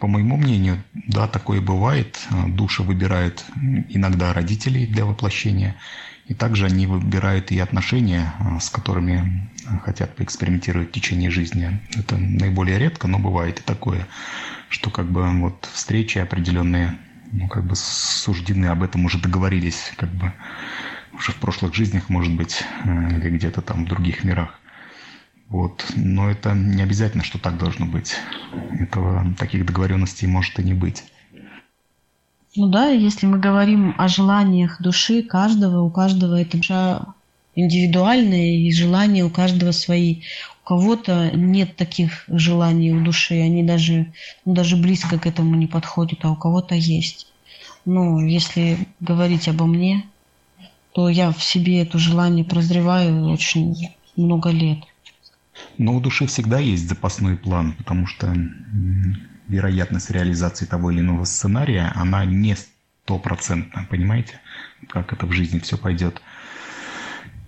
по 0.00 0.06
моему 0.06 0.36
мнению, 0.36 0.82
да, 0.92 1.28
такое 1.28 1.60
бывает. 1.60 2.18
Души 2.48 2.82
выбирают 2.82 3.44
иногда 3.88 4.32
родителей 4.32 4.86
для 4.86 5.04
воплощения, 5.04 5.76
и 6.28 6.34
также 6.34 6.66
они 6.66 6.86
выбирают 6.86 7.50
и 7.50 7.58
отношения, 7.58 8.34
а, 8.38 8.60
с 8.60 8.68
которыми 8.68 9.50
а, 9.66 9.78
хотят 9.78 10.14
поэкспериментировать 10.14 10.90
в 10.90 10.92
течение 10.92 11.30
жизни. 11.30 11.80
Это 11.96 12.16
наиболее 12.18 12.78
редко, 12.78 13.08
но 13.08 13.18
бывает 13.18 13.60
и 13.60 13.62
такое, 13.62 14.06
что 14.68 14.90
как 14.90 15.10
бы 15.10 15.26
вот 15.40 15.68
встречи 15.72 16.18
определенные, 16.18 16.98
ну 17.32 17.48
как 17.48 17.64
бы 17.64 17.74
суждены, 17.74 18.66
об 18.66 18.82
этом 18.82 19.06
уже 19.06 19.18
договорились, 19.18 19.92
как 19.96 20.10
бы 20.10 20.32
уже 21.14 21.32
в 21.32 21.36
прошлых 21.36 21.74
жизнях, 21.74 22.10
может 22.10 22.34
быть, 22.34 22.62
э, 22.84 23.18
или 23.18 23.30
где-то 23.30 23.62
там 23.62 23.86
в 23.86 23.88
других 23.88 24.22
мирах. 24.22 24.60
Вот. 25.48 25.86
Но 25.96 26.30
это 26.30 26.52
не 26.52 26.82
обязательно, 26.82 27.24
что 27.24 27.38
так 27.38 27.56
должно 27.56 27.86
быть. 27.86 28.14
Этого, 28.78 29.34
таких 29.38 29.64
договоренностей 29.64 30.26
может 30.26 30.58
и 30.58 30.62
не 30.62 30.74
быть. 30.74 31.04
Ну 32.58 32.66
да, 32.66 32.88
если 32.88 33.26
мы 33.26 33.38
говорим 33.38 33.94
о 33.98 34.08
желаниях 34.08 34.82
души 34.82 35.22
каждого, 35.22 35.82
у 35.82 35.90
каждого 35.90 36.40
это 36.40 36.56
душа 36.56 37.14
индивидуальная, 37.54 38.56
и 38.56 38.72
желания 38.72 39.24
у 39.24 39.30
каждого 39.30 39.70
свои. 39.70 40.22
У 40.64 40.66
кого-то 40.66 41.30
нет 41.36 41.76
таких 41.76 42.24
желаний 42.26 42.92
у 42.92 43.04
души, 43.04 43.34
они 43.34 43.62
даже, 43.62 44.12
ну, 44.44 44.54
даже 44.54 44.76
близко 44.76 45.20
к 45.20 45.26
этому 45.26 45.54
не 45.54 45.68
подходят, 45.68 46.18
а 46.24 46.32
у 46.32 46.34
кого-то 46.34 46.74
есть. 46.74 47.28
Ну, 47.84 48.26
если 48.26 48.88
говорить 48.98 49.46
обо 49.46 49.64
мне, 49.66 50.04
то 50.94 51.08
я 51.08 51.30
в 51.30 51.40
себе 51.40 51.82
это 51.82 51.96
желание 51.96 52.44
прозреваю 52.44 53.30
очень 53.30 53.88
много 54.16 54.50
лет. 54.50 54.80
Но 55.78 55.94
у 55.94 56.00
души 56.00 56.26
всегда 56.26 56.58
есть 56.58 56.88
запасной 56.88 57.36
план, 57.36 57.74
потому 57.78 58.08
что 58.08 58.34
вероятность 59.48 60.10
реализации 60.10 60.66
того 60.66 60.90
или 60.90 61.00
иного 61.00 61.24
сценария, 61.24 61.92
она 61.94 62.24
не 62.24 62.54
стопроцентна, 62.54 63.86
понимаете, 63.88 64.40
как 64.88 65.12
это 65.12 65.26
в 65.26 65.32
жизни 65.32 65.58
все 65.58 65.76
пойдет. 65.76 66.20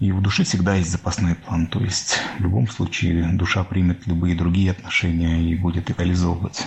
И 0.00 0.12
в 0.12 0.22
душе 0.22 0.44
всегда 0.44 0.76
есть 0.76 0.90
запасной 0.90 1.34
план, 1.34 1.66
то 1.66 1.78
есть 1.80 2.18
в 2.38 2.42
любом 2.42 2.66
случае 2.68 3.28
душа 3.34 3.64
примет 3.64 4.06
любые 4.06 4.34
другие 4.34 4.70
отношения 4.70 5.42
и 5.42 5.54
будет 5.54 5.90
их 5.90 5.98
реализовывать. 5.98 6.66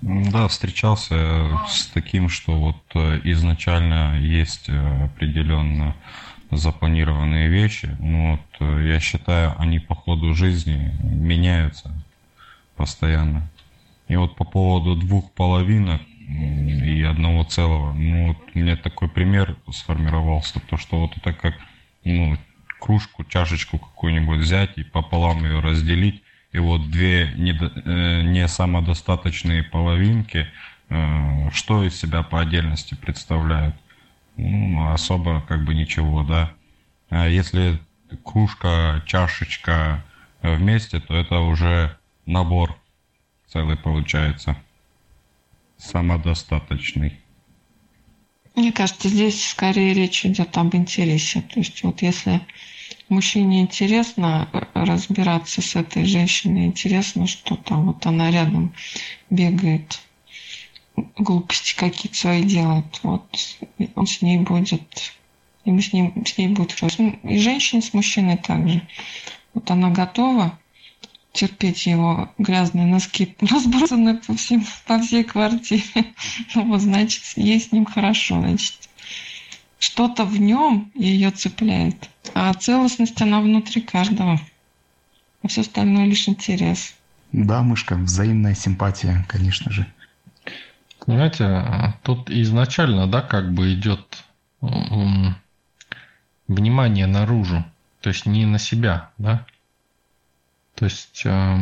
Да, 0.00 0.48
встречался 0.48 1.58
с 1.68 1.86
таким, 1.92 2.28
что 2.28 2.58
вот 2.58 2.82
э, 2.94 3.20
изначально 3.24 4.18
есть 4.18 4.68
э, 4.68 5.04
определенно 5.04 5.94
запланированные 6.50 7.48
вещи, 7.48 7.94
но 7.98 8.32
вот 8.32 8.40
э, 8.60 8.88
я 8.88 9.00
считаю, 9.00 9.54
они 9.58 9.78
по 9.78 9.94
ходу 9.94 10.32
жизни 10.34 10.96
меняются 11.02 11.92
постоянно. 12.76 13.46
И 14.10 14.16
вот 14.16 14.34
по 14.34 14.44
поводу 14.44 14.96
двух 14.96 15.30
половинок 15.34 16.02
и 16.26 17.00
одного 17.04 17.44
целого, 17.44 17.92
ну 17.92 18.28
вот 18.28 18.38
у 18.52 18.58
меня 18.58 18.76
такой 18.76 19.08
пример 19.08 19.56
сформировался, 19.70 20.58
то 20.58 20.76
что 20.76 20.98
вот 20.98 21.16
это 21.16 21.32
как 21.32 21.54
ну, 22.02 22.36
кружку, 22.80 23.22
чашечку 23.22 23.78
какую-нибудь 23.78 24.40
взять 24.40 24.76
и 24.78 24.82
пополам 24.82 25.44
ее 25.44 25.60
разделить, 25.60 26.24
и 26.50 26.58
вот 26.58 26.90
две 26.90 27.32
не, 27.36 27.52
э, 27.52 28.22
не 28.22 28.48
самодостаточные 28.48 29.62
половинки, 29.62 30.48
э, 30.88 31.50
что 31.52 31.84
из 31.84 31.96
себя 31.96 32.24
по 32.24 32.40
отдельности 32.40 32.96
представляют? 32.96 33.76
Ну, 34.36 34.90
особо 34.92 35.40
как 35.42 35.64
бы 35.64 35.72
ничего, 35.72 36.24
да. 36.24 36.50
А 37.10 37.28
если 37.28 37.78
кружка, 38.24 39.04
чашечка 39.06 40.04
вместе, 40.42 40.98
то 40.98 41.14
это 41.14 41.38
уже 41.38 41.96
набор 42.26 42.79
целый 43.52 43.76
получается. 43.76 44.56
Самодостаточный. 45.76 47.18
Мне 48.54 48.72
кажется, 48.72 49.08
здесь 49.08 49.48
скорее 49.48 49.94
речь 49.94 50.26
идет 50.26 50.56
об 50.58 50.74
интересе. 50.74 51.40
То 51.42 51.60
есть 51.60 51.82
вот 51.82 52.02
если 52.02 52.40
мужчине 53.08 53.62
интересно 53.62 54.48
разбираться 54.74 55.62
с 55.62 55.76
этой 55.76 56.04
женщиной, 56.04 56.66
интересно, 56.66 57.26
что 57.26 57.56
там 57.56 57.86
вот 57.86 58.04
она 58.06 58.30
рядом 58.30 58.74
бегает, 59.30 60.00
глупости 61.16 61.74
какие-то 61.74 62.18
свои 62.18 62.42
делает, 62.42 63.00
вот 63.02 63.58
он 63.94 64.06
с 64.06 64.20
ней 64.20 64.38
будет, 64.38 65.14
ему 65.64 65.80
с 65.80 65.92
ней, 65.92 66.12
с 66.26 66.36
ней 66.36 66.48
будет 66.48 66.72
хорошо. 66.72 67.14
И 67.22 67.38
женщине 67.38 67.80
с 67.80 67.94
мужчиной 67.94 68.36
также. 68.36 68.86
Вот 69.54 69.70
она 69.70 69.90
готова 69.90 70.58
терпеть 71.32 71.86
его 71.86 72.32
грязные 72.38 72.86
носки, 72.86 73.36
разбросанные 73.40 74.16
по, 74.16 74.34
всем, 74.34 74.64
по 74.86 74.98
всей 74.98 75.24
квартире. 75.24 75.82
Ну, 76.54 76.66
вот, 76.68 76.80
значит, 76.80 77.22
ей 77.36 77.60
с 77.60 77.72
ним 77.72 77.84
хорошо, 77.84 78.40
значит. 78.40 78.88
Что-то 79.78 80.24
в 80.24 80.38
нем 80.38 80.90
ее 80.94 81.30
цепляет. 81.30 82.10
А 82.34 82.52
целостность, 82.52 83.20
она 83.22 83.40
внутри 83.40 83.80
каждого. 83.80 84.40
А 85.42 85.48
все 85.48 85.62
остальное 85.62 86.06
лишь 86.06 86.28
интерес. 86.28 86.94
Да, 87.32 87.62
мышка, 87.62 87.94
взаимная 87.94 88.54
симпатия, 88.54 89.24
конечно 89.28 89.70
же. 89.70 89.86
Понимаете, 91.06 91.94
тут 92.02 92.28
изначально, 92.28 93.06
да, 93.06 93.22
как 93.22 93.54
бы 93.54 93.72
идет 93.72 94.24
внимание 96.46 97.06
наружу, 97.06 97.64
то 98.00 98.10
есть 98.10 98.26
не 98.26 98.44
на 98.44 98.58
себя, 98.58 99.10
да, 99.16 99.46
то 100.80 100.86
есть 100.86 101.26
э, 101.26 101.56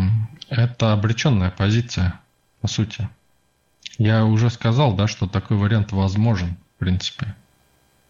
это 0.49 0.93
обреченная 0.93 1.51
позиция, 1.51 2.21
по 2.61 2.69
сути. 2.69 3.09
Я 3.99 4.25
уже 4.25 4.49
сказал, 4.49 4.95
да, 4.95 5.09
что 5.09 5.27
такой 5.27 5.57
вариант 5.57 5.91
возможен, 5.91 6.57
в 6.77 6.79
принципе. 6.79 7.35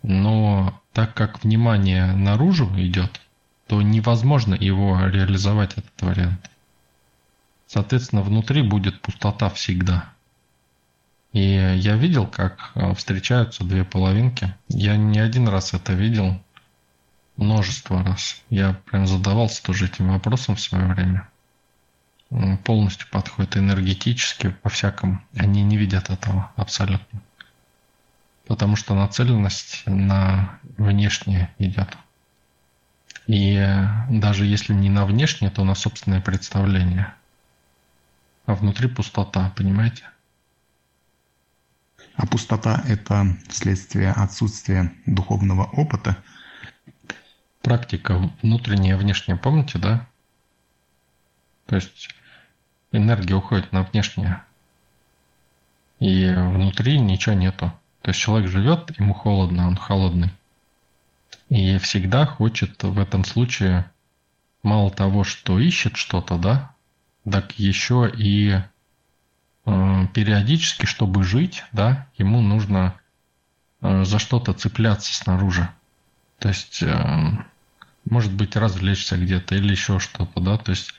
Но 0.03 0.79
так 0.93 1.15
как 1.15 1.43
внимание 1.43 2.13
наружу 2.13 2.71
идет, 2.77 3.23
то 3.69 3.81
невозможно 3.81 4.53
его 4.53 5.01
реализовать, 5.07 5.79
этот 5.79 6.03
вариант. 6.03 6.51
Соответственно, 7.67 8.21
внутри 8.21 8.61
будет 8.61 9.01
пустота 9.01 9.49
всегда. 9.49 10.13
И 11.33 11.41
я 11.41 11.97
видел, 11.97 12.27
как 12.27 12.73
э, 12.75 12.93
встречаются 12.93 13.65
две 13.65 13.83
половинки. 13.83 14.55
Я 14.69 14.99
не 14.99 15.21
один 15.21 15.49
раз 15.49 15.73
это 15.73 15.95
видел 15.95 16.39
множество 17.39 18.03
раз. 18.03 18.43
Я 18.51 18.75
прям 18.85 19.07
задавался 19.07 19.63
тоже 19.63 19.87
этим 19.87 20.09
вопросом 20.11 20.57
в 20.57 20.61
свое 20.61 20.87
время. 20.87 21.29
Полностью 22.65 23.09
подходит 23.09 23.57
энергетически, 23.57 24.51
по-всякому. 24.51 25.23
Они 25.35 25.63
не 25.63 25.79
видят 25.79 26.11
этого 26.11 26.53
абсолютно. 26.57 27.23
Потому 28.47 28.77
что 28.77 28.95
нацеленность 28.95 29.85
на 29.87 30.59
внешнее 30.77 31.55
идет. 31.59 31.97
И 33.27 33.57
даже 34.11 34.45
если 34.45 34.75
не 34.75 34.91
на 34.91 35.07
внешнее, 35.07 35.51
то 35.51 35.65
на 35.65 35.75
собственное 35.75 36.21
представление. 36.21 37.15
А 38.47 38.55
внутри 38.55 38.89
пустота, 38.89 39.53
понимаете? 39.57 40.05
А 42.17 42.27
пустота– 42.27 42.83
это 42.89 43.37
следствие 43.49 44.11
отсутствия 44.11 44.93
духовного 45.07 45.65
опыта– 45.65 46.17
практика 47.69 48.33
внутренняя 48.41 48.97
и 48.97 48.99
внешняя, 48.99 49.37
помните, 49.37 49.79
да? 49.79 50.07
То 51.67 51.77
есть 51.77 52.09
энергия 52.93 53.35
уходит 53.35 53.73
на 53.73 53.83
внешнее, 53.83 54.43
и 56.01 56.33
внутри 56.35 56.99
ничего 56.99 57.35
нету. 57.35 57.71
То 58.01 58.09
есть 58.09 58.21
человек 58.21 58.49
живет, 58.49 58.99
ему 58.99 59.13
холодно, 59.13 59.69
он 59.69 59.77
холодный. 59.77 60.31
И 61.51 61.77
всегда 61.77 62.25
хочет 62.25 62.83
в 62.83 62.99
этом 62.99 63.27
случае 63.27 63.85
мало 64.63 64.91
того, 64.91 65.23
что 65.23 65.59
ищет 65.59 65.99
что-то, 65.99 66.39
да, 66.39 66.75
так 67.31 67.53
еще 67.59 68.11
и 68.17 68.63
э, 69.67 70.07
периодически, 70.15 70.87
чтобы 70.87 71.23
жить, 71.23 71.65
да, 71.73 72.07
ему 72.17 72.41
нужно 72.41 72.99
э, 73.83 74.05
за 74.05 74.19
что-то 74.19 74.55
цепляться 74.55 75.15
снаружи. 75.15 75.69
То 76.39 76.49
есть, 76.49 76.83
э, 76.83 77.45
может 78.11 78.33
быть, 78.33 78.57
развлечься 78.57 79.17
где-то 79.17 79.55
или 79.55 79.71
еще 79.71 79.99
что-то, 79.99 80.41
да, 80.41 80.57
то 80.57 80.71
есть 80.71 80.95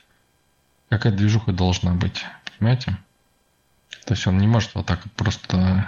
какая 0.88 1.12
движуха 1.12 1.52
должна 1.52 1.94
быть, 1.94 2.24
понимаете? 2.58 2.98
То 4.06 4.14
есть 4.14 4.26
он 4.26 4.38
не 4.38 4.46
может 4.46 4.74
вот 4.74 4.86
так 4.86 5.02
просто 5.12 5.86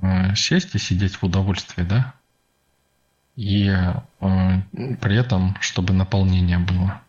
э, 0.00 0.34
сесть 0.34 0.74
и 0.74 0.78
сидеть 0.78 1.16
в 1.16 1.22
удовольствии, 1.24 1.82
да? 1.82 2.14
И 3.36 3.68
э, 3.68 4.02
при 5.00 5.16
этом, 5.16 5.56
чтобы 5.60 5.92
наполнение 5.92 6.58
было. 6.58 7.02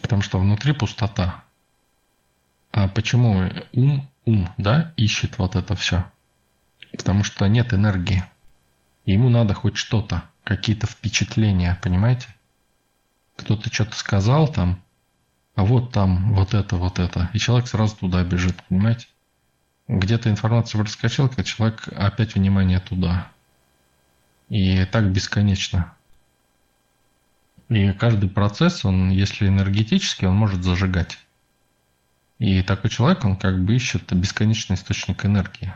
Потому 0.00 0.22
что 0.22 0.38
внутри 0.38 0.72
пустота. 0.72 1.44
А 2.70 2.88
почему 2.88 3.50
ум, 3.72 4.08
ум, 4.24 4.48
да, 4.56 4.92
ищет 4.96 5.38
вот 5.38 5.56
это 5.56 5.74
все? 5.74 6.04
Потому 6.96 7.24
что 7.24 7.46
нет 7.46 7.74
энергии. 7.74 8.24
Ему 9.04 9.28
надо 9.28 9.54
хоть 9.54 9.76
что-то 9.76 10.24
какие-то 10.44 10.86
впечатления, 10.86 11.78
понимаете? 11.82 12.28
Кто-то 13.42 13.72
что-то 13.72 13.96
сказал 13.96 14.48
там, 14.48 14.82
а 15.54 15.64
вот 15.64 15.92
там 15.92 16.34
вот 16.34 16.54
это, 16.54 16.76
вот 16.76 16.98
это. 16.98 17.30
И 17.32 17.38
человек 17.38 17.68
сразу 17.68 17.96
туда 17.96 18.22
бежит, 18.24 18.56
понимаете? 18.68 19.06
Где-то 19.88 20.30
информация 20.30 20.80
проскочила, 20.80 21.28
когда 21.28 21.44
человек 21.44 21.88
опять 21.88 22.34
внимание 22.34 22.80
туда. 22.80 23.28
И 24.48 24.84
так 24.86 25.10
бесконечно. 25.10 25.92
И 27.68 27.92
каждый 27.92 28.28
процесс, 28.28 28.84
он, 28.84 29.10
если 29.10 29.48
энергетический, 29.48 30.26
он 30.26 30.36
может 30.36 30.62
зажигать. 30.62 31.18
И 32.38 32.62
такой 32.62 32.90
человек, 32.90 33.24
он 33.24 33.36
как 33.36 33.62
бы 33.64 33.74
ищет 33.74 34.12
бесконечный 34.12 34.76
источник 34.76 35.24
энергии. 35.24 35.72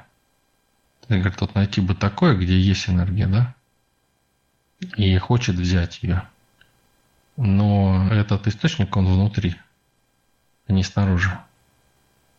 Ты 1.06 1.18
говорит, 1.18 1.40
вот 1.40 1.54
найти 1.54 1.80
бы 1.80 1.94
такое, 1.94 2.34
где 2.34 2.58
есть 2.58 2.88
энергия, 2.88 3.26
да? 3.26 3.54
и 4.96 5.16
хочет 5.18 5.56
взять 5.56 6.02
ее. 6.02 6.22
Но 7.36 8.08
этот 8.10 8.46
источник, 8.46 8.96
он 8.96 9.06
внутри, 9.06 9.56
а 10.66 10.72
не 10.72 10.82
снаружи. 10.82 11.38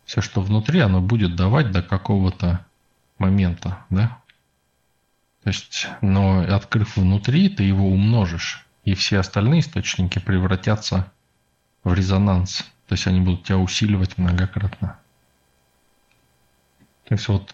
Все, 0.04 0.20
что 0.20 0.40
внутри, 0.40 0.80
оно 0.80 1.00
будет 1.00 1.36
давать 1.36 1.70
до 1.70 1.82
какого-то 1.82 2.64
момента, 3.18 3.84
да? 3.90 4.18
То 5.44 5.50
есть, 5.50 5.86
но 6.00 6.40
открыв 6.40 6.96
внутри, 6.96 7.48
ты 7.48 7.62
его 7.62 7.88
умножишь, 7.88 8.66
и 8.84 8.94
все 8.94 9.18
остальные 9.18 9.60
источники 9.60 10.18
превратятся 10.18 11.12
в 11.84 11.94
резонанс. 11.94 12.64
То 12.88 12.94
есть 12.94 13.06
они 13.06 13.20
будут 13.20 13.44
тебя 13.44 13.58
усиливать 13.58 14.18
многократно. 14.18 14.98
То 17.04 17.14
есть 17.14 17.28
вот 17.28 17.52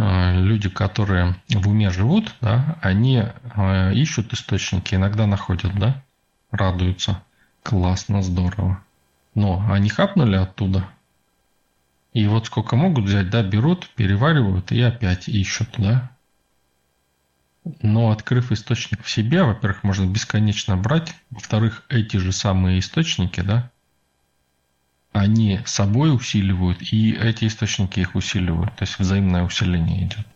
Э, 0.00 0.40
люди, 0.40 0.70
которые 0.70 1.36
в 1.50 1.68
уме 1.68 1.90
живут, 1.90 2.34
да, 2.40 2.78
они 2.80 3.22
э, 3.22 3.94
ищут 3.94 4.32
источники, 4.32 4.94
иногда 4.94 5.26
находят, 5.26 5.78
да, 5.78 6.02
радуются. 6.50 7.22
Классно, 7.62 8.22
здорово. 8.22 8.82
Но 9.34 9.64
они 9.70 9.88
хапнули 9.88 10.36
оттуда. 10.36 10.88
И 12.12 12.26
вот 12.26 12.46
сколько 12.46 12.76
могут 12.76 13.04
взять, 13.04 13.30
да, 13.30 13.42
берут, 13.42 13.88
переваривают 13.90 14.72
и 14.72 14.80
опять 14.80 15.28
ищут, 15.28 15.68
да. 15.78 16.10
Но 17.82 18.10
открыв 18.10 18.50
источник 18.52 19.04
в 19.04 19.10
себе, 19.10 19.44
во-первых, 19.44 19.84
можно 19.84 20.06
бесконечно 20.06 20.76
брать. 20.76 21.14
Во-вторых, 21.30 21.84
эти 21.88 22.16
же 22.16 22.32
самые 22.32 22.80
источники, 22.80 23.40
да, 23.40 23.70
они 25.12 25.60
собой 25.64 26.14
усиливают, 26.14 26.80
и 26.82 27.12
эти 27.12 27.46
источники 27.46 28.00
их 28.00 28.14
усиливают. 28.14 28.74
То 28.76 28.84
есть 28.84 28.98
взаимное 28.98 29.44
усиление 29.44 30.06
идет. 30.06 30.26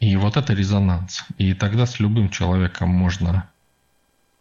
И 0.00 0.14
вот 0.16 0.36
это 0.36 0.52
резонанс. 0.52 1.24
И 1.38 1.54
тогда 1.54 1.86
с 1.86 1.98
любым 1.98 2.28
человеком 2.28 2.90
можно 2.90 3.48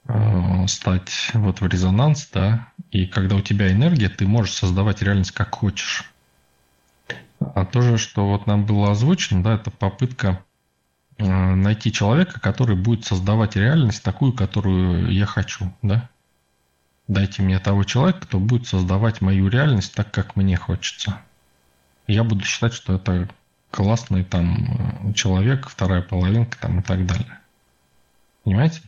э, 0.08 0.68
стать 0.68 1.32
вот 1.34 1.62
в 1.62 1.68
резонанс, 1.68 2.30
да, 2.34 2.68
и 2.92 3.06
когда 3.06 3.36
у 3.36 3.42
тебя 3.42 3.72
энергия, 3.72 4.10
ты 4.10 4.28
можешь 4.28 4.56
создавать 4.56 5.02
реальность 5.02 5.32
как 5.32 5.56
хочешь. 5.56 6.12
А 7.40 7.66
то 7.66 7.82
же, 7.82 7.98
что 7.98 8.28
вот 8.28 8.48
нам 8.48 8.66
было 8.66 8.92
озвучено, 8.92 9.44
да, 9.44 9.56
это 9.56 9.70
попытка 9.72 10.44
э, 11.18 11.26
найти 11.26 11.92
человека, 11.92 12.40
который 12.40 12.76
будет 12.76 13.06
создавать 13.06 13.56
реальность 13.56 14.04
такую, 14.04 14.34
которую 14.34 15.12
я 15.12 15.26
хочу, 15.26 15.74
да? 15.82 16.10
Дайте 17.08 17.42
мне 17.42 17.60
того 17.60 17.84
человека, 17.84 18.22
кто 18.22 18.40
будет 18.40 18.68
создавать 18.68 19.22
мою 19.22 19.48
реальность 19.48 19.94
так, 19.94 20.12
как 20.12 20.36
мне 20.36 20.58
хочется. 20.58 21.22
Я 22.06 22.24
буду 22.24 22.44
считать, 22.44 22.74
что 22.74 22.96
это 22.96 23.30
классный 23.72 24.24
там 24.24 25.14
человек, 25.14 25.70
вторая 25.70 26.02
половинка 26.02 26.58
там 26.60 26.80
и 26.80 26.84
так 26.84 27.06
далее. 27.06 27.40
Понимаете? 28.44 28.82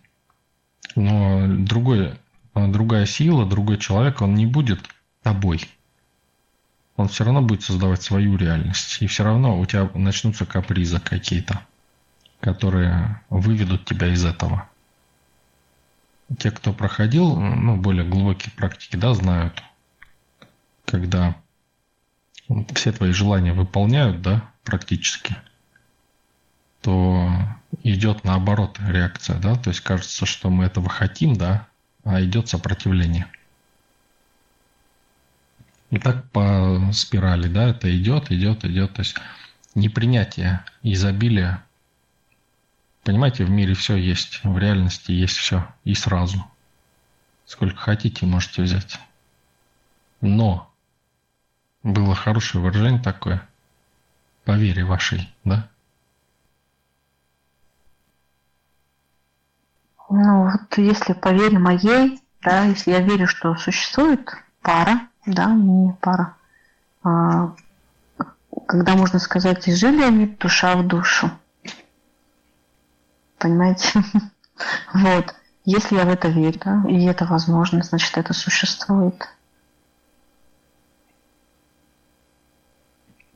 Но 0.96 1.46
другой, 1.48 2.14
другая 2.54 3.06
сила, 3.06 3.46
другой 3.46 3.78
человек, 3.78 4.22
он 4.22 4.36
не 4.36 4.46
будет 4.46 4.80
тобой. 5.24 5.68
Он 6.96 7.08
все 7.08 7.24
равно 7.24 7.42
будет 7.42 7.64
создавать 7.64 8.02
свою 8.02 8.36
реальность. 8.36 9.02
И 9.02 9.08
все 9.08 9.24
равно 9.24 9.60
у 9.60 9.66
тебя 9.66 9.90
начнутся 9.94 10.46
капризы 10.46 11.00
какие-то, 11.00 11.66
которые 12.42 13.22
выведут 13.30 13.86
тебя 13.86 14.08
из 14.08 14.26
этого. 14.26 14.68
Те, 16.38 16.52
кто 16.52 16.74
проходил, 16.74 17.36
ну, 17.40 17.78
более 17.78 18.06
глубокие 18.06 18.52
практики, 18.52 18.96
да, 18.96 19.14
знают, 19.14 19.64
когда 20.86 21.36
все 22.76 22.92
твои 22.92 23.12
желания 23.12 23.54
выполняют, 23.54 24.22
да, 24.22 24.52
практически, 24.64 25.36
то 26.82 27.30
идет 27.84 28.24
наоборот 28.24 28.80
реакция, 28.80 29.38
да, 29.40 29.56
то 29.56 29.70
есть 29.70 29.82
кажется, 29.82 30.26
что 30.26 30.50
мы 30.50 30.66
этого 30.66 30.90
хотим, 30.90 31.36
да, 31.36 31.68
а 32.04 32.22
идет 32.22 32.50
сопротивление. 32.50 33.28
И 35.90 35.98
так 35.98 36.30
по 36.32 36.90
спирали, 36.94 37.48
да, 37.48 37.70
это 37.70 37.96
идет, 37.96 38.32
идет, 38.32 38.64
идет, 38.64 38.94
то 38.94 39.02
есть 39.02 39.16
непринятие 39.76 40.64
изобилия. 40.84 41.64
Понимаете, 43.04 43.44
в 43.44 43.50
мире 43.50 43.74
все 43.74 43.96
есть, 43.96 44.42
в 44.44 44.58
реальности 44.58 45.12
есть 45.12 45.38
все 45.38 45.68
и 45.84 45.96
сразу. 45.96 46.46
Сколько 47.46 47.78
хотите, 47.78 48.26
можете 48.28 48.62
взять. 48.62 49.00
Но 50.22 50.72
было 51.82 52.14
хорошее 52.14 52.64
выражение 52.64 53.02
такое, 53.02 53.48
по 54.44 54.52
вере 54.52 54.84
вашей, 54.84 55.28
да? 55.44 55.70
Ну, 60.10 60.50
вот 60.50 60.78
если 60.78 61.14
по 61.14 61.30
моей, 61.30 62.20
да, 62.42 62.64
если 62.66 62.92
я 62.92 63.00
верю, 63.00 63.28
что 63.28 63.56
существует 63.56 64.28
пара, 64.62 65.08
да, 65.26 65.52
не 65.52 65.94
пара, 66.02 66.36
а, 67.04 67.54
когда 68.68 68.96
можно 68.96 69.20
сказать, 69.20 69.68
и 69.68 69.76
жили 69.76 70.02
они 70.02 70.26
душа 70.26 70.76
в 70.76 70.88
душу. 70.88 71.32
Понимаете? 73.38 74.04
Вот. 74.94 75.34
Если 75.64 75.96
я 75.96 76.04
в 76.04 76.10
это 76.10 76.28
верю, 76.28 76.60
да, 76.66 76.84
и 76.90 77.06
это 77.06 77.26
возможно, 77.26 77.82
значит, 77.82 78.18
это 78.18 78.34
существует. 78.34 79.30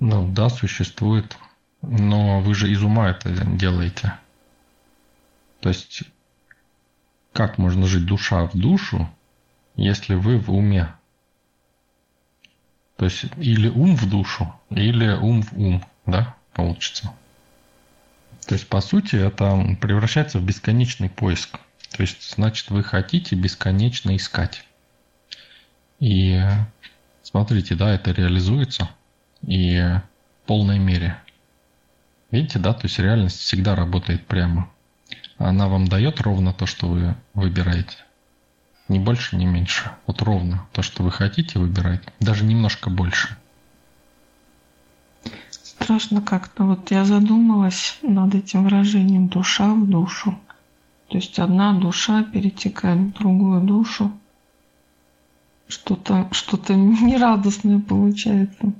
Ну 0.01 0.27
да, 0.33 0.49
существует. 0.49 1.37
Но 1.81 2.41
вы 2.41 2.55
же 2.55 2.69
из 2.69 2.83
ума 2.83 3.11
это 3.11 3.29
делаете. 3.29 4.19
То 5.61 5.69
есть 5.69 6.03
как 7.33 7.57
можно 7.57 7.85
жить 7.87 8.05
душа 8.05 8.45
в 8.45 8.57
душу, 8.57 9.09
если 9.75 10.13
вы 10.13 10.37
в 10.37 10.51
уме? 10.51 10.93
То 12.97 13.05
есть 13.05 13.25
или 13.37 13.67
ум 13.67 13.95
в 13.95 14.09
душу, 14.09 14.53
или 14.69 15.09
ум 15.09 15.41
в 15.41 15.59
ум, 15.59 15.83
да, 16.05 16.35
получится. 16.53 17.11
То 18.45 18.55
есть, 18.55 18.67
по 18.67 18.81
сути, 18.81 19.15
это 19.15 19.77
превращается 19.81 20.39
в 20.39 20.45
бесконечный 20.45 21.09
поиск. 21.09 21.59
То 21.91 22.01
есть, 22.01 22.35
значит, 22.35 22.69
вы 22.69 22.83
хотите 22.83 23.35
бесконечно 23.35 24.15
искать. 24.15 24.65
И 25.99 26.39
смотрите, 27.23 27.75
да, 27.75 27.93
это 27.93 28.11
реализуется 28.11 28.89
и 29.47 29.77
в 29.77 30.47
полной 30.47 30.79
мере. 30.79 31.17
Видите, 32.31 32.59
да, 32.59 32.73
то 32.73 32.85
есть 32.85 32.99
реальность 32.99 33.39
всегда 33.39 33.75
работает 33.75 34.25
прямо. 34.27 34.72
Она 35.37 35.67
вам 35.67 35.87
дает 35.87 36.21
ровно 36.21 36.53
то, 36.53 36.65
что 36.65 36.87
вы 36.87 37.15
выбираете. 37.33 37.97
Ни 38.87 38.99
больше, 38.99 39.35
ни 39.35 39.45
меньше. 39.45 39.91
Вот 40.05 40.21
ровно 40.21 40.67
то, 40.71 40.81
что 40.81 41.03
вы 41.03 41.11
хотите 41.11 41.59
выбирать. 41.59 42.01
Даже 42.19 42.43
немножко 42.43 42.89
больше. 42.89 43.37
Страшно 45.49 46.21
как-то. 46.21 46.63
Вот 46.63 46.91
я 46.91 47.05
задумалась 47.05 47.97
над 48.01 48.35
этим 48.35 48.63
выражением 48.63 49.27
«душа 49.27 49.73
в 49.73 49.87
душу». 49.87 50.37
То 51.09 51.17
есть 51.17 51.39
одна 51.39 51.73
душа 51.73 52.23
перетекает 52.23 52.99
в 52.99 53.13
другую 53.13 53.61
душу. 53.61 54.11
Что-то 55.67 56.27
что, 56.31 56.57
-то, 56.57 56.75
нерадостное 56.75 57.79
получается. 57.79 58.73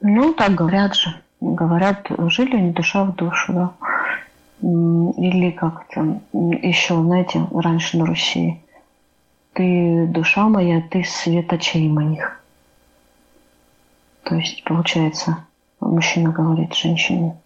Ну, 0.00 0.34
так 0.34 0.54
говорят 0.54 0.96
же. 0.96 1.20
Говорят, 1.40 2.06
жили 2.28 2.56
они 2.56 2.72
душа 2.72 3.04
в 3.04 3.14
душу, 3.14 3.52
да. 3.52 3.72
Или 4.62 5.50
как 5.50 5.88
там, 5.88 6.22
еще, 6.32 7.02
знаете, 7.02 7.46
раньше 7.52 7.98
на 7.98 8.06
Руси. 8.06 8.60
Ты 9.54 10.06
душа 10.06 10.48
моя, 10.48 10.80
ты 10.80 11.02
свет 11.04 11.52
очей 11.52 11.88
моих. 11.88 12.40
То 14.22 14.36
есть, 14.36 14.62
получается, 14.62 15.44
мужчина 15.80 16.30
говорит 16.30 16.74
женщине, 16.74 17.36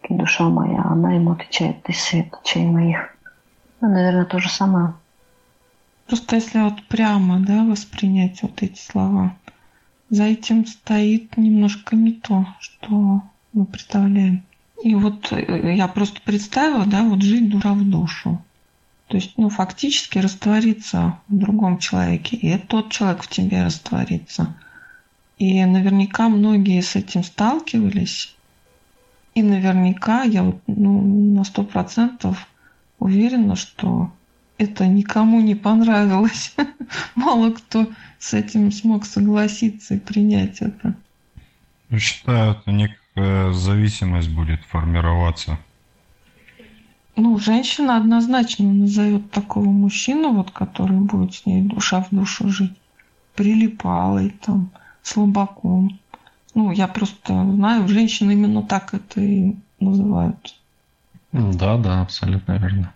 ты 0.00 0.14
душа 0.14 0.48
моя, 0.48 0.82
она 0.82 1.12
ему 1.12 1.32
отвечает, 1.32 1.82
ты 1.82 1.92
свет 1.92 2.34
очей 2.42 2.64
моих. 2.64 3.14
Ну, 3.82 3.90
наверное, 3.90 4.24
то 4.24 4.38
же 4.38 4.48
самое. 4.48 4.94
Просто 6.06 6.36
если 6.36 6.58
вот 6.58 6.82
прямо, 6.88 7.38
да, 7.38 7.64
воспринять 7.64 8.42
вот 8.42 8.62
эти 8.62 8.80
слова, 8.80 9.36
за 10.08 10.24
этим 10.24 10.66
стоит 10.66 11.36
немножко 11.36 11.94
не 11.96 12.12
то, 12.12 12.46
что 12.58 13.22
мы 13.52 13.66
представляем. 13.66 14.42
И 14.82 14.94
вот 14.94 15.32
э, 15.32 15.74
я 15.74 15.88
просто 15.88 16.20
представила, 16.22 16.86
да, 16.86 17.02
вот 17.02 17.22
жить 17.22 17.50
душа 17.50 17.72
в 17.74 17.88
душу. 17.88 18.42
То 19.08 19.16
есть, 19.16 19.32
ну, 19.36 19.50
фактически 19.50 20.18
раствориться 20.18 21.18
в 21.28 21.36
другом 21.36 21.78
человеке, 21.78 22.36
и 22.36 22.56
тот 22.56 22.92
человек 22.92 23.22
в 23.22 23.28
тебе 23.28 23.64
растворится. 23.64 24.54
И 25.38 25.64
наверняка 25.64 26.28
многие 26.28 26.80
с 26.80 26.94
этим 26.96 27.24
сталкивались. 27.24 28.34
И 29.34 29.42
наверняка 29.42 30.22
я 30.22 30.44
вот, 30.44 30.62
ну, 30.66 31.02
на 31.34 31.44
сто 31.44 31.64
процентов 31.64 32.46
уверена, 32.98 33.56
что 33.56 34.12
это 34.58 34.86
никому 34.86 35.40
не 35.40 35.54
понравилось. 35.54 36.54
Мало 37.14 37.50
кто 37.52 37.88
с 38.18 38.34
этим 38.34 38.70
смог 38.70 39.06
согласиться 39.06 39.94
и 39.94 39.98
принять 39.98 40.60
это. 40.60 40.94
Считаю, 41.98 42.52
это 42.52 42.70
некая 42.70 42.99
зависимость 43.16 44.30
будет 44.30 44.60
формироваться. 44.64 45.58
Ну, 47.16 47.38
женщина 47.38 47.96
однозначно 47.96 48.72
назовет 48.72 49.30
такого 49.30 49.68
мужчину, 49.68 50.32
вот, 50.32 50.52
который 50.52 50.98
будет 50.98 51.34
с 51.34 51.44
ней 51.44 51.62
душа 51.62 52.02
в 52.02 52.08
душу 52.10 52.48
жить, 52.48 52.72
прилипалой, 53.34 54.30
там, 54.40 54.70
слабаком. 55.02 55.98
Ну, 56.54 56.72
я 56.72 56.88
просто 56.88 57.44
знаю, 57.44 57.88
женщины 57.88 58.32
именно 58.32 58.62
так 58.62 58.94
это 58.94 59.20
и 59.20 59.54
называют. 59.80 60.56
Да, 61.32 61.76
да, 61.76 62.02
абсолютно 62.02 62.52
верно. 62.52 62.92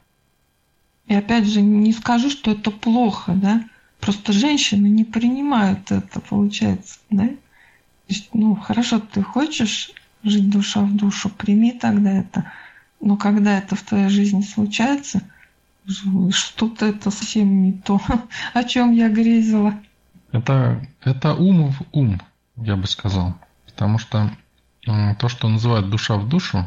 И 1.07 1.15
опять 1.15 1.47
же, 1.47 1.61
не 1.61 1.93
скажу, 1.93 2.31
что 2.31 2.53
это 2.53 2.71
плохо, 2.71 3.33
да. 3.35 3.63
Просто 4.01 4.33
женщины 4.33 4.87
не 4.87 5.05
принимают 5.05 5.91
это, 5.91 6.21
получается, 6.21 6.99
да. 7.11 7.27
То 7.27 7.35
есть, 8.09 8.31
ну, 8.33 8.55
хорошо, 8.55 9.01
ты 9.01 9.23
хочешь 9.23 9.93
жить 10.25 10.51
душа 10.51 10.81
в 10.81 10.97
душу, 10.97 11.29
прими 11.29 11.73
тогда 11.73 12.11
это. 12.11 12.51
Но 13.01 13.17
когда 13.17 13.59
это 13.59 13.77
в 13.77 13.83
твоей 13.83 14.09
жизни 14.09 14.43
случается, 14.43 15.23
что-то 16.31 16.87
это 16.87 17.11
совсем 17.11 17.63
не 17.63 17.73
то, 17.73 18.01
о 18.55 18.65
чем 18.65 18.93
я 18.93 19.09
грезила. 19.09 19.75
Это, 20.33 20.87
это 21.03 21.35
ум 21.35 21.71
в 21.71 21.83
ум, 21.93 22.21
я 22.57 22.77
бы 22.77 22.87
сказал. 22.87 23.35
Потому 23.67 23.99
что 23.99 24.31
то, 24.85 25.29
что 25.29 25.49
называют 25.49 25.91
душа 25.91 26.17
в 26.17 26.29
душу, 26.29 26.67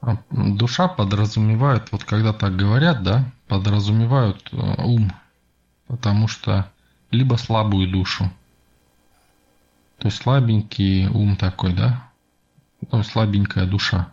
а, 0.00 0.16
душа 0.30 0.88
подразумевает, 0.88 1.92
вот 1.92 2.04
когда 2.04 2.32
так 2.32 2.56
говорят, 2.56 3.02
да, 3.02 3.24
подразумевают 3.46 4.48
э, 4.52 4.82
ум, 4.82 5.12
потому 5.86 6.26
что 6.26 6.70
либо 7.10 7.36
слабую 7.36 7.88
душу, 7.88 8.30
то 9.98 10.08
есть 10.08 10.16
слабенький 10.20 11.06
ум 11.06 11.36
такой, 11.36 11.74
да, 11.74 12.08
ну, 12.90 13.02
слабенькая 13.02 13.66
душа. 13.66 14.12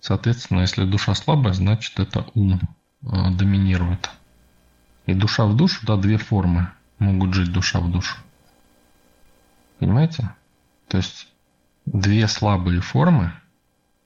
Соответственно, 0.00 0.60
если 0.60 0.84
душа 0.84 1.14
слабая, 1.14 1.52
значит 1.52 1.98
это 2.00 2.26
ум 2.34 2.60
э, 3.02 3.30
доминирует. 3.32 4.10
И 5.06 5.14
душа 5.14 5.46
в 5.46 5.56
душу, 5.56 5.84
да, 5.86 5.96
две 5.96 6.16
формы 6.16 6.70
могут 6.98 7.34
жить 7.34 7.52
душа 7.52 7.80
в 7.80 7.90
душу. 7.90 8.16
Понимаете? 9.78 10.34
То 10.88 10.98
есть 10.98 11.28
две 11.86 12.28
слабые 12.28 12.80
формы 12.80 13.32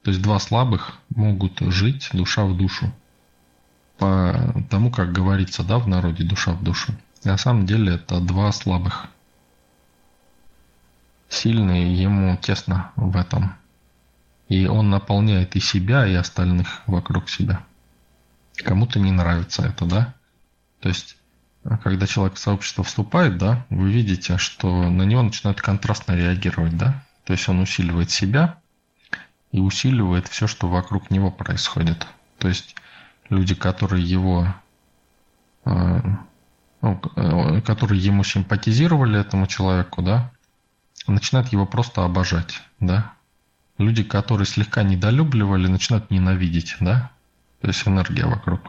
То 0.03 0.11
есть 0.11 0.23
два 0.23 0.39
слабых 0.39 0.99
могут 1.15 1.61
жить 1.61 2.11
душа 2.13 2.45
в 2.45 2.57
душу. 2.57 2.93
По 3.99 4.55
тому, 4.71 4.91
как 4.91 5.13
говорится, 5.13 5.63
да, 5.63 5.79
в 5.79 5.89
народе 5.89 6.25
душа 6.25 6.53
в 6.53 6.63
душу. 6.63 6.93
На 7.25 7.39
самом 7.39 7.65
деле 7.65 7.95
это 7.95 8.21
два 8.21 8.53
слабых. 8.53 9.07
Сильный 11.29 11.95
ему 11.95 12.37
тесно 12.37 12.93
в 12.97 13.17
этом. 13.17 13.55
И 14.55 14.69
он 14.69 14.89
наполняет 14.89 15.57
и 15.57 15.61
себя, 15.61 16.07
и 16.07 16.15
остальных 16.15 16.83
вокруг 16.87 17.29
себя. 17.29 17.65
Кому-то 18.59 19.01
не 19.01 19.11
нравится 19.11 19.63
это, 19.63 19.85
да? 19.85 20.15
То 20.79 20.91
есть, 20.91 21.17
когда 21.83 22.07
человек 22.07 22.37
в 22.37 22.39
сообщество 22.39 22.85
вступает, 22.85 23.37
да, 23.37 23.67
вы 23.69 23.91
видите, 23.91 24.39
что 24.39 24.89
на 24.89 25.03
него 25.03 25.23
начинают 25.23 25.61
контрастно 25.61 26.13
реагировать, 26.13 26.77
да? 26.77 27.05
То 27.25 27.33
есть 27.33 27.49
он 27.49 27.59
усиливает 27.59 28.13
себя 28.13 28.61
и 29.51 29.59
усиливает 29.59 30.29
все, 30.29 30.47
что 30.47 30.69
вокруг 30.69 31.11
него 31.11 31.33
происходит. 31.33 32.07
То 32.39 32.47
есть 32.47 32.77
люди, 33.31 33.57
которые 33.57 34.05
его 34.05 34.55
э, 35.65 36.01
ну, 36.81 37.01
э, 37.17 37.61
которые 37.63 38.01
ему 38.01 38.23
симпатизировали 38.23 39.19
этому 39.19 39.49
человеку, 39.49 40.01
да, 40.01 40.31
начинают 41.09 41.49
его 41.49 41.67
просто 41.67 42.05
обожать, 42.05 42.63
да. 42.79 43.15
Люди, 43.79 44.05
которые 44.05 44.47
слегка 44.47 44.83
недолюбливали, 44.83 45.67
начинают 45.67 46.11
ненавидеть, 46.11 46.77
да. 46.81 47.11
То 47.61 47.69
есть 47.69 47.87
энергия 47.89 48.27
вокруг. 48.27 48.61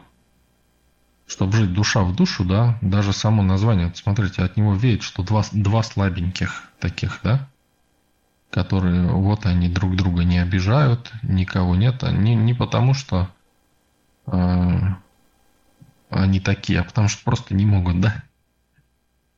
Чтобы 1.26 1.52
жить 1.52 1.72
душа 1.72 2.02
в 2.02 2.14
душу, 2.14 2.44
да, 2.44 2.78
даже 2.80 3.12
само 3.12 3.42
название, 3.42 3.92
смотрите, 3.94 4.42
от 4.42 4.56
него 4.56 4.74
веет, 4.74 5.02
что 5.02 5.22
два, 5.22 5.42
два 5.52 5.82
слабеньких 5.82 6.64
таких, 6.78 7.20
да, 7.24 7.48
которые 8.50 9.08
вот 9.08 9.44
они 9.44 9.68
друг 9.68 9.96
друга 9.96 10.24
не 10.24 10.38
обижают, 10.38 11.12
никого 11.22 11.74
нет, 11.74 12.02
не, 12.02 12.36
не 12.36 12.54
потому 12.54 12.94
что 12.94 13.28
э, 14.26 14.78
они 16.10 16.40
такие, 16.40 16.80
а 16.80 16.84
потому 16.84 17.08
что 17.08 17.24
просто 17.24 17.54
не 17.54 17.66
могут, 17.66 18.00
да. 18.00 18.22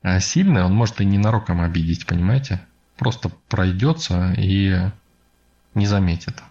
А 0.03 0.21
сильный 0.21 0.63
он 0.63 0.75
может 0.75 1.01
и 1.01 1.05
ненароком 1.05 1.61
обидеть, 1.61 2.07
понимаете? 2.07 2.61
Просто 2.97 3.31
пройдется 3.49 4.35
и 4.37 4.91
не 5.79 5.87
заметит. 5.87 6.43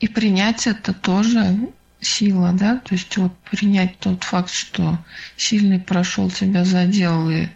И 0.00 0.06
принять 0.06 0.66
это 0.66 0.94
тоже 0.94 1.70
сила, 2.00 2.52
да? 2.52 2.78
То 2.78 2.94
есть 2.94 3.16
вот 3.16 3.36
принять 3.50 3.98
тот 3.98 4.22
факт, 4.22 4.50
что 4.50 4.98
сильный 5.36 5.80
прошел, 5.80 6.30
тебя 6.30 6.64
задел 6.64 7.28
и 7.30 7.48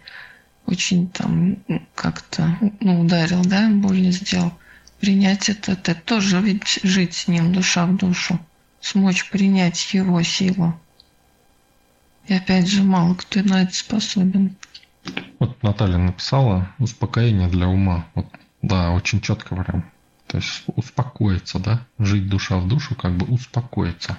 очень 0.66 1.08
там 1.08 1.58
как-то 1.94 2.58
ну, 2.80 3.02
ударил, 3.02 3.42
да, 3.44 3.68
больно 3.68 4.10
сделал. 4.10 4.52
Принять 5.00 5.48
это, 5.48 5.72
это 5.72 5.94
тоже 5.94 6.40
ведь 6.40 6.80
жить 6.82 7.14
с 7.14 7.28
ним 7.28 7.52
душа 7.52 7.86
в 7.86 7.96
душу. 7.96 8.38
Смочь 8.80 9.30
принять 9.30 9.94
его 9.94 10.22
силу. 10.22 10.78
И 12.26 12.34
опять 12.34 12.68
же, 12.68 12.82
мало 12.82 13.14
кто 13.14 13.42
на 13.42 13.62
это 13.62 13.74
способен. 13.74 14.56
Вот 15.38 15.60
Наталья 15.62 15.98
написала 15.98 16.68
успокоение 16.78 17.48
для 17.48 17.68
ума. 17.68 18.06
Вот, 18.14 18.26
да, 18.62 18.92
очень 18.92 19.20
четко 19.20 19.56
прям. 19.56 19.91
То 20.32 20.38
есть 20.38 20.64
успокоиться, 20.66 21.58
да? 21.58 21.82
Жить 21.98 22.30
душа 22.30 22.56
в 22.56 22.66
душу, 22.66 22.94
как 22.94 23.12
бы 23.12 23.26
успокоиться. 23.26 24.16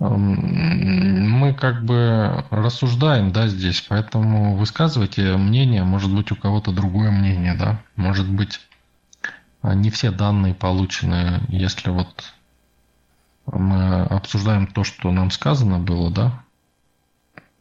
Мы 0.00 1.54
как 1.54 1.84
бы 1.84 2.44
рассуждаем, 2.50 3.30
да, 3.30 3.46
здесь, 3.46 3.82
поэтому 3.82 4.56
высказывайте 4.56 5.36
мнение, 5.36 5.84
может 5.84 6.12
быть, 6.12 6.32
у 6.32 6.34
кого-то 6.34 6.72
другое 6.72 7.12
мнение, 7.12 7.54
да, 7.54 7.80
может 7.94 8.28
быть, 8.28 8.60
не 9.62 9.90
все 9.90 10.10
данные 10.10 10.54
получены, 10.54 11.42
если 11.46 11.90
вот 11.90 12.34
мы 13.46 14.00
обсуждаем 14.06 14.66
то, 14.66 14.82
что 14.82 15.12
нам 15.12 15.30
сказано 15.30 15.78
было, 15.78 16.10
да? 16.10 16.42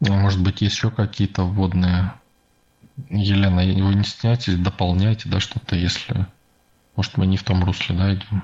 А 0.07 0.13
может 0.13 0.41
быть, 0.41 0.61
есть 0.61 0.77
еще 0.77 0.89
какие-то 0.89 1.43
вводные. 1.43 2.13
Елена, 3.11 3.57
вы 3.57 3.93
не 3.93 4.03
стесняйтесь, 4.03 4.57
дополняйте, 4.57 5.29
да, 5.29 5.39
что-то, 5.39 5.75
если... 5.75 6.25
Может, 6.99 7.15
мы 7.15 7.27
не 7.27 7.37
в 7.37 7.43
том 7.43 7.63
русле, 7.63 7.95
да, 7.95 8.13
идем? 8.13 8.43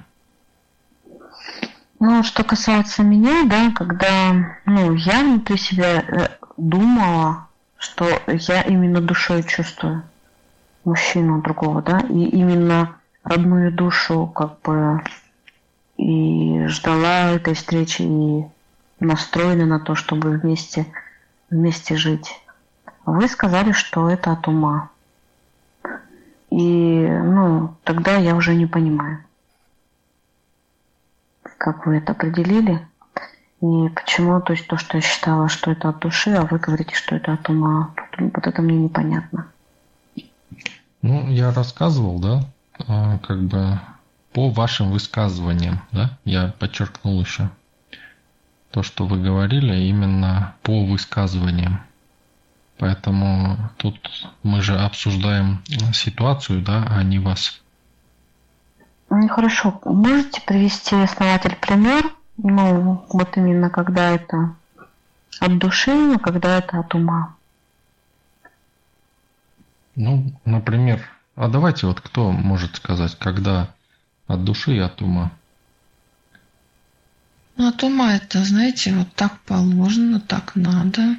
Ну, 2.00 2.24
что 2.24 2.46
касается 2.46 3.04
меня, 3.04 3.44
да, 3.44 3.70
когда, 3.76 4.60
ну, 4.66 4.94
я 4.94 5.24
внутри 5.24 5.58
себя 5.58 6.00
э, 6.00 6.30
думала, 6.56 7.50
что 7.78 8.08
я 8.28 8.62
именно 8.62 9.02
душой 9.02 9.44
чувствую 9.44 10.04
мужчину 10.86 11.42
другого, 11.42 11.82
да, 11.82 12.00
и 12.00 12.30
именно 12.30 12.96
родную 13.26 13.74
душу 13.74 14.26
как 14.28 14.62
бы 14.62 15.04
и 15.98 16.66
ждала 16.68 17.32
этой 17.32 17.56
встречи 17.56 18.04
и 18.04 18.46
настроена 19.02 19.66
на 19.66 19.82
то, 19.82 19.96
чтобы 19.96 20.30
вместе, 20.30 20.86
вместе 21.50 21.98
жить. 21.98 22.40
Вы 23.06 23.28
сказали, 23.28 23.74
что 23.74 24.10
это 24.10 24.32
от 24.32 24.48
ума. 24.48 24.92
И, 26.56 26.58
ну, 26.58 27.76
тогда 27.84 28.16
я 28.16 28.34
уже 28.34 28.56
не 28.56 28.66
понимаю, 28.66 29.20
как 31.58 31.86
вы 31.86 31.98
это 31.98 32.14
определили. 32.14 32.88
И 33.60 33.90
почему, 33.90 34.40
то 34.40 34.54
есть 34.54 34.66
то, 34.68 34.78
что 34.78 34.98
я 34.98 35.02
считала, 35.02 35.50
что 35.50 35.72
это 35.72 35.90
от 35.90 36.00
души, 36.00 36.32
а 36.32 36.46
вы 36.46 36.58
говорите, 36.58 36.96
что 36.96 37.16
это 37.16 37.34
от 37.34 37.50
ума. 37.50 37.94
Вот 38.18 38.48
это 38.48 38.62
мне 38.62 38.78
непонятно. 38.78 39.48
Ну, 41.02 41.30
я 41.30 41.52
рассказывал, 41.52 42.20
да, 42.20 42.46
а, 42.88 43.18
как 43.18 43.42
бы 43.44 43.78
по 44.32 44.50
вашим 44.50 44.92
высказываниям, 44.92 45.82
да, 45.92 46.18
я 46.24 46.54
подчеркнул 46.58 47.20
еще 47.20 47.50
то, 48.72 48.82
что 48.82 49.06
вы 49.06 49.22
говорили, 49.22 49.76
именно 49.76 50.56
по 50.62 50.86
высказываниям. 50.86 51.82
Поэтому 52.78 53.58
тут 53.78 53.98
мы 54.44 54.62
же 54.62 54.78
обсуждаем 54.78 55.64
ситуацию, 55.94 56.62
да, 56.62 56.86
а 56.90 57.04
не 57.04 57.20
вас. 57.20 57.62
Ну, 59.10 59.28
хорошо. 59.30 59.80
Можете 59.86 60.42
привести, 60.42 60.96
основатель, 60.96 61.56
пример? 61.56 62.12
Ну, 62.38 63.06
вот 63.10 63.38
именно 63.38 63.70
когда 63.70 64.10
это 64.12 64.56
от 65.40 65.58
души, 65.58 65.92
а 66.16 66.20
когда 66.20 66.58
это 66.58 66.80
от 66.80 66.94
ума. 66.96 67.36
Ну, 69.96 70.34
например, 70.44 71.02
а 71.36 71.48
давайте 71.48 71.88
вот 71.88 72.02
кто 72.02 72.32
может 72.32 72.76
сказать, 72.76 73.18
когда 73.18 73.70
от 74.28 74.44
души 74.44 74.76
и 74.76 74.80
от 74.80 75.02
ума. 75.02 75.32
Ну, 77.56 77.70
от 77.70 77.82
ума 77.84 78.16
это, 78.16 78.44
знаете, 78.44 78.94
вот 78.94 79.14
так 79.14 79.40
положено, 79.42 80.20
так 80.20 80.56
надо. 80.56 81.16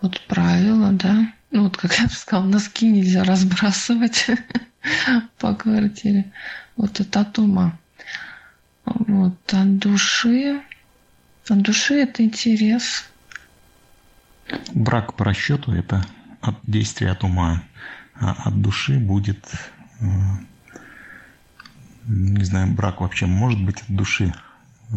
Вот 0.00 0.20
правило, 0.26 0.92
да. 0.92 1.32
Ну, 1.50 1.64
вот 1.64 1.76
как 1.76 1.98
я 1.98 2.08
сказала, 2.08 2.46
носки 2.46 2.88
нельзя 2.88 3.24
разбрасывать 3.24 4.26
по 5.38 5.54
квартире. 5.54 6.32
Вот 6.76 7.00
это 7.00 7.20
от 7.20 7.38
ума. 7.38 7.78
Вот, 8.84 9.38
от 9.52 9.78
души. 9.78 10.62
От 11.48 11.62
души 11.62 11.94
это 11.94 12.22
интерес. 12.22 13.08
Брак 14.72 15.14
по 15.14 15.24
расчету– 15.24 15.72
это 15.74 16.04
от 16.40 16.56
действия 16.62 17.10
от 17.10 17.24
ума. 17.24 17.62
А 18.14 18.32
от 18.44 18.60
души 18.60 18.98
будет 18.98 19.44
э, 20.00 20.04
не 22.08 22.44
знаю, 22.44 22.72
брак 22.72 23.00
вообще 23.00 23.26
может 23.26 23.62
быть 23.62 23.82
от 23.82 23.94
души? 23.94 24.32
Э, 24.90 24.96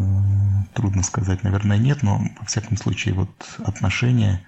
трудно 0.74 1.02
сказать, 1.02 1.42
наверное, 1.42 1.76
нет, 1.76 2.02
но 2.02 2.22
во 2.38 2.46
всяком 2.46 2.76
случае 2.76 3.14
вот 3.14 3.30
отношения 3.64 4.42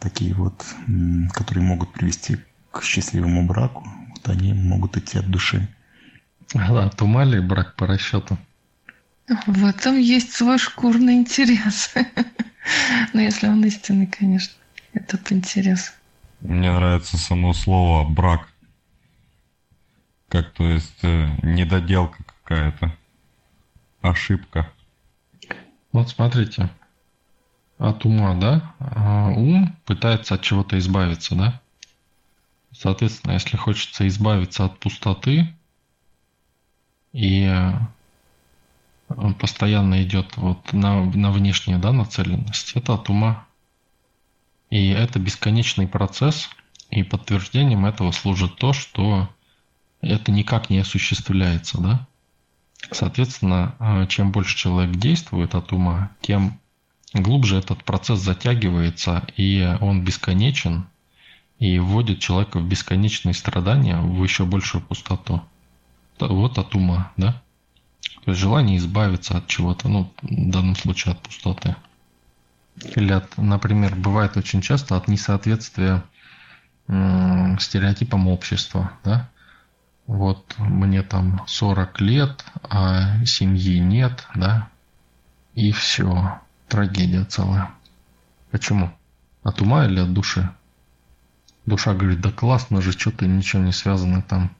такие 0.00 0.34
вот, 0.34 0.64
которые 1.32 1.64
могут 1.64 1.92
привести 1.92 2.38
к 2.70 2.82
счастливому 2.82 3.46
браку, 3.46 3.86
вот 4.10 4.28
они 4.28 4.52
могут 4.52 4.96
идти 4.96 5.18
от 5.18 5.30
души. 5.30 5.68
Да, 6.54 6.84
от 6.84 7.00
ума 7.02 7.24
ли 7.24 7.40
брак 7.40 7.76
по 7.76 7.86
расчету? 7.86 8.38
В 9.46 9.66
этом 9.66 9.98
есть 9.98 10.32
свой 10.32 10.58
шкурный 10.58 11.14
интерес. 11.14 11.92
Но 13.12 13.20
если 13.20 13.48
он 13.48 13.64
истинный, 13.64 14.06
конечно, 14.06 14.54
этот 14.94 15.30
интерес. 15.32 15.92
Мне 16.40 16.72
нравится 16.72 17.18
само 17.18 17.52
слово 17.52 18.08
брак. 18.08 18.48
Как 20.28 20.52
то 20.52 20.64
есть 20.64 20.98
э, 21.02 21.28
недоделка 21.42 22.22
какая-то. 22.24 22.94
Ошибка. 24.00 24.70
Вот 25.92 26.08
смотрите. 26.08 26.70
От 27.78 28.04
ума, 28.04 28.34
да? 28.34 28.74
А 28.80 29.28
ум 29.28 29.76
пытается 29.84 30.34
от 30.34 30.42
чего-то 30.42 30.78
избавиться, 30.78 31.34
да? 31.34 31.60
Соответственно, 32.72 33.32
если 33.32 33.56
хочется 33.56 34.06
избавиться 34.08 34.64
от 34.64 34.78
пустоты, 34.78 35.54
и 37.12 37.48
он 39.08 39.34
постоянно 39.34 40.02
идет 40.02 40.36
вот 40.36 40.72
на, 40.72 41.04
на 41.04 41.30
внешнюю 41.30 41.78
да, 41.78 41.92
нацеленность, 41.92 42.72
это 42.74 42.94
от 42.94 43.08
ума. 43.08 43.46
И 44.70 44.88
это 44.88 45.18
бесконечный 45.18 45.88
процесс, 45.88 46.50
и 46.90 47.02
подтверждением 47.02 47.86
этого 47.86 48.12
служит 48.12 48.56
то, 48.56 48.72
что 48.72 49.28
это 50.00 50.30
никак 50.30 50.68
не 50.68 50.78
осуществляется, 50.78 51.80
да? 51.80 52.06
Соответственно, 52.90 53.74
э, 53.80 54.06
чем 54.08 54.30
больше 54.30 54.56
человек 54.56 54.96
действует 54.96 55.54
от 55.54 55.72
ума, 55.72 56.10
тем 56.20 56.60
глубже 57.14 57.56
этот 57.58 57.84
процесс 57.84 58.20
затягивается, 58.20 59.26
и 59.36 59.76
он 59.80 60.04
бесконечен, 60.04 60.86
и 61.58 61.78
вводит 61.78 62.20
человека 62.20 62.58
в 62.58 62.68
бесконечные 62.68 63.34
страдания, 63.34 63.98
в 64.00 64.22
еще 64.22 64.44
большую 64.44 64.82
пустоту. 64.82 65.42
Вот 66.20 66.58
от 66.58 66.74
ума, 66.74 67.12
да? 67.16 67.40
То 68.24 68.32
есть 68.32 68.40
желание 68.40 68.76
избавиться 68.76 69.38
от 69.38 69.46
чего-то, 69.46 69.88
ну, 69.88 70.12
в 70.22 70.50
данном 70.50 70.76
случае 70.76 71.12
от 71.12 71.20
пустоты. 71.20 71.76
Или, 72.96 73.12
от, 73.12 73.36
например, 73.38 73.94
бывает 73.94 74.36
очень 74.36 74.60
часто 74.60 74.96
от 74.96 75.08
несоответствия 75.08 76.04
стереотипам 76.86 78.28
общества, 78.28 78.92
да? 79.04 79.28
Вот 80.06 80.54
мне 80.58 81.02
там 81.02 81.42
40 81.46 82.00
лет, 82.00 82.44
а 82.62 83.24
семьи 83.24 83.78
нет, 83.78 84.26
да? 84.34 84.68
И 85.54 85.70
все, 85.72 86.40
трагедия 86.68 87.24
целая. 87.24 87.70
Почему? 88.50 88.92
От 89.42 89.60
ума 89.60 89.86
или 89.86 90.00
от 90.00 90.12
души? 90.12 90.50
Душа 91.66 91.94
говорит, 91.94 92.20
да 92.20 92.30
классно 92.30 92.80
же, 92.80 92.92
что-то 92.92 93.26
ничего 93.26 93.62
не 93.62 93.72
связано 93.72 94.22
там. 94.22 94.50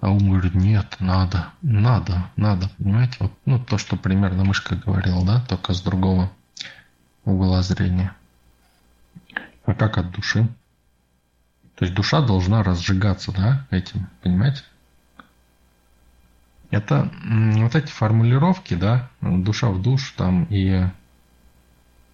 А 0.00 0.10
ум 0.10 0.30
говорит, 0.30 0.54
нет, 0.54 0.96
надо, 0.98 1.50
надо, 1.62 2.28
надо, 2.34 2.68
понимаете? 2.78 3.16
Вот, 3.20 3.32
ну, 3.44 3.64
то, 3.64 3.78
что 3.78 3.96
примерно 3.96 4.44
мышка 4.44 4.74
говорила, 4.74 5.24
да, 5.24 5.40
только 5.40 5.74
с 5.74 5.80
другого 5.80 6.32
угла 7.24 7.62
зрения. 7.62 8.12
А 9.64 9.74
как 9.74 9.98
от 9.98 10.10
души? 10.10 10.48
То 11.76 11.84
есть 11.84 11.94
душа 11.94 12.20
должна 12.20 12.64
разжигаться, 12.64 13.30
да, 13.32 13.66
этим, 13.70 14.08
понимаете? 14.22 14.62
Это 16.70 17.12
вот 17.22 17.76
эти 17.76 17.92
формулировки, 17.92 18.74
да, 18.74 19.08
душа 19.20 19.68
в 19.68 19.80
душ, 19.80 20.14
там 20.16 20.44
и 20.50 20.88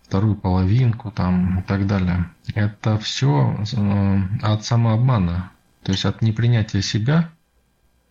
вторую 0.08 0.36
половинку, 0.36 1.10
там 1.10 1.60
и 1.60 1.62
так 1.62 1.86
далее. 1.86 2.30
Это 2.54 2.98
все 2.98 3.56
э, 3.76 4.18
от 4.42 4.64
самообмана, 4.64 5.52
то 5.82 5.92
есть 5.92 6.06
от 6.06 6.22
непринятия 6.22 6.80
себя. 6.80 7.30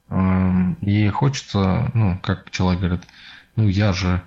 Э, 0.09 0.73
и 0.81 1.09
хочется, 1.09 1.89
ну, 1.95 2.19
как 2.21 2.51
человек 2.51 2.81
говорит, 2.81 3.01
ну 3.55 3.67
я 3.67 3.93
же 3.93 4.21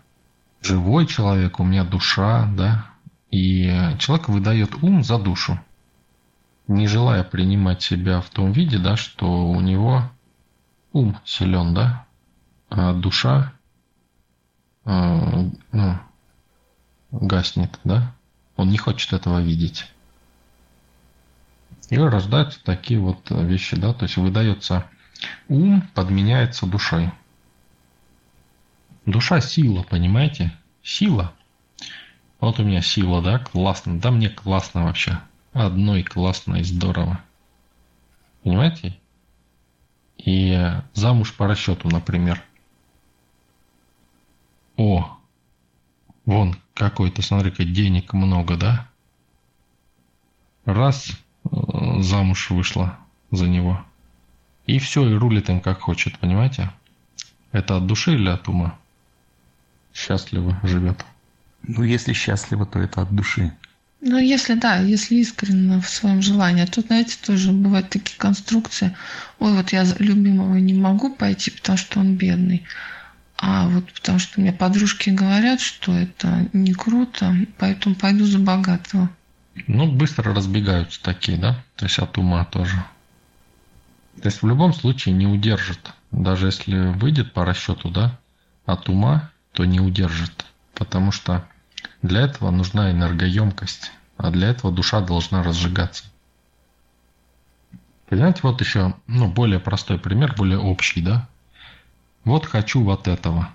живой 0.60 1.06
человек, 1.06 1.60
у 1.60 1.64
меня 1.64 1.84
душа, 1.84 2.50
да, 2.56 2.86
и 3.30 3.94
человек 3.98 4.28
выдает 4.28 4.74
ум 4.82 5.04
за 5.04 5.18
душу, 5.18 5.58
не 6.66 6.88
желая 6.88 7.22
принимать 7.22 7.82
себя 7.82 8.20
в 8.20 8.30
том 8.30 8.50
виде, 8.50 8.78
да, 8.78 8.96
что 8.96 9.48
у 9.48 9.60
него 9.60 10.10
ум 10.92 11.16
силен, 11.24 11.72
да, 11.72 12.04
а 12.68 12.94
душа 12.94 13.52
э, 14.84 15.50
ну, 15.70 15.98
гаснет, 17.10 17.78
да? 17.84 18.14
Он 18.56 18.70
не 18.70 18.78
хочет 18.78 19.12
этого 19.12 19.40
видеть. 19.40 19.86
И 21.88 21.96
рождаются 21.98 22.62
такие 22.62 23.00
вот 23.00 23.30
вещи, 23.30 23.76
да, 23.76 23.92
то 23.92 24.04
есть 24.04 24.16
выдается 24.16 24.86
ум, 25.48 25.82
подменяется 25.94 26.66
душой. 26.66 27.10
Душа 29.06 29.40
сила, 29.40 29.82
понимаете? 29.82 30.52
Сила. 30.82 31.32
Вот 32.38 32.58
у 32.60 32.64
меня 32.64 32.80
сила, 32.80 33.22
да, 33.22 33.38
классно. 33.38 33.98
Да 33.98 34.10
мне 34.10 34.28
классно 34.28 34.84
вообще. 34.84 35.20
Одной 35.52 36.02
классно 36.02 36.56
и 36.56 36.62
здорово. 36.62 37.20
Понимаете? 38.42 38.96
И 40.16 40.80
замуж 40.94 41.34
по 41.34 41.46
расчету, 41.46 41.88
например. 41.88 42.42
О, 44.76 45.18
вон 46.24 46.56
какой-то, 46.74 47.22
смотри-ка, 47.22 47.64
денег 47.64 48.12
много, 48.12 48.56
да? 48.56 48.88
Раз, 50.64 51.10
э, 51.44 51.48
замуж 52.00 52.50
вышла 52.50 52.98
за 53.30 53.48
него. 53.48 53.84
И 54.66 54.78
все, 54.78 55.08
и 55.08 55.14
рулит 55.14 55.48
им 55.48 55.60
как 55.60 55.80
хочет, 55.80 56.18
понимаете? 56.18 56.70
Это 57.52 57.76
от 57.76 57.86
души 57.86 58.14
или 58.14 58.28
от 58.28 58.48
ума? 58.48 58.78
Счастливо 59.92 60.58
живет. 60.62 61.04
Ну, 61.62 61.82
если 61.82 62.12
счастливо, 62.12 62.66
то 62.66 62.78
это 62.78 63.02
от 63.02 63.14
души. 63.14 63.52
Ну, 64.00 64.16
если 64.18 64.54
да, 64.54 64.78
если 64.78 65.16
искренне 65.16 65.80
в 65.80 65.88
своем 65.88 66.22
желании. 66.22 66.64
А 66.64 66.66
тут, 66.66 66.86
знаете, 66.86 67.18
тоже 67.22 67.52
бывают 67.52 67.90
такие 67.90 68.16
конструкции. 68.16 68.96
Ой, 69.38 69.52
вот 69.52 69.72
я 69.72 69.84
любимого 69.98 70.56
не 70.56 70.72
могу 70.72 71.14
пойти, 71.14 71.50
потому 71.50 71.76
что 71.76 72.00
он 72.00 72.16
бедный. 72.16 72.64
А 73.42 73.66
вот 73.68 73.90
потому 73.94 74.18
что 74.18 74.38
мне 74.38 74.52
подружки 74.52 75.08
говорят, 75.08 75.62
что 75.62 75.92
это 75.92 76.46
не 76.52 76.74
круто, 76.74 77.34
поэтому 77.56 77.94
пойду 77.94 78.26
за 78.26 78.38
богатого. 78.38 79.08
Ну, 79.66 79.90
быстро 79.90 80.34
разбегаются 80.34 81.02
такие, 81.02 81.38
да? 81.38 81.64
То 81.76 81.86
есть 81.86 81.98
от 81.98 82.18
ума 82.18 82.44
тоже. 82.44 82.84
То 84.20 84.28
есть 84.28 84.42
в 84.42 84.46
любом 84.46 84.74
случае 84.74 85.14
не 85.14 85.26
удержит. 85.26 85.94
Даже 86.10 86.46
если 86.48 86.90
выйдет 86.90 87.32
по 87.32 87.46
расчету, 87.46 87.88
да, 87.88 88.18
от 88.66 88.90
ума, 88.90 89.30
то 89.52 89.64
не 89.64 89.80
удержит. 89.80 90.44
Потому 90.74 91.10
что 91.10 91.48
для 92.02 92.20
этого 92.20 92.50
нужна 92.50 92.90
энергоемкость, 92.90 93.90
а 94.18 94.30
для 94.30 94.48
этого 94.48 94.70
душа 94.70 95.00
должна 95.00 95.42
разжигаться. 95.42 96.04
Понимаете, 98.10 98.40
вот 98.42 98.60
еще 98.60 98.94
ну, 99.06 99.28
более 99.28 99.60
простой 99.60 99.98
пример, 99.98 100.34
более 100.36 100.58
общий, 100.58 101.00
да? 101.00 101.26
Вот 102.24 102.46
хочу 102.46 102.82
вот 102.82 103.08
этого. 103.08 103.50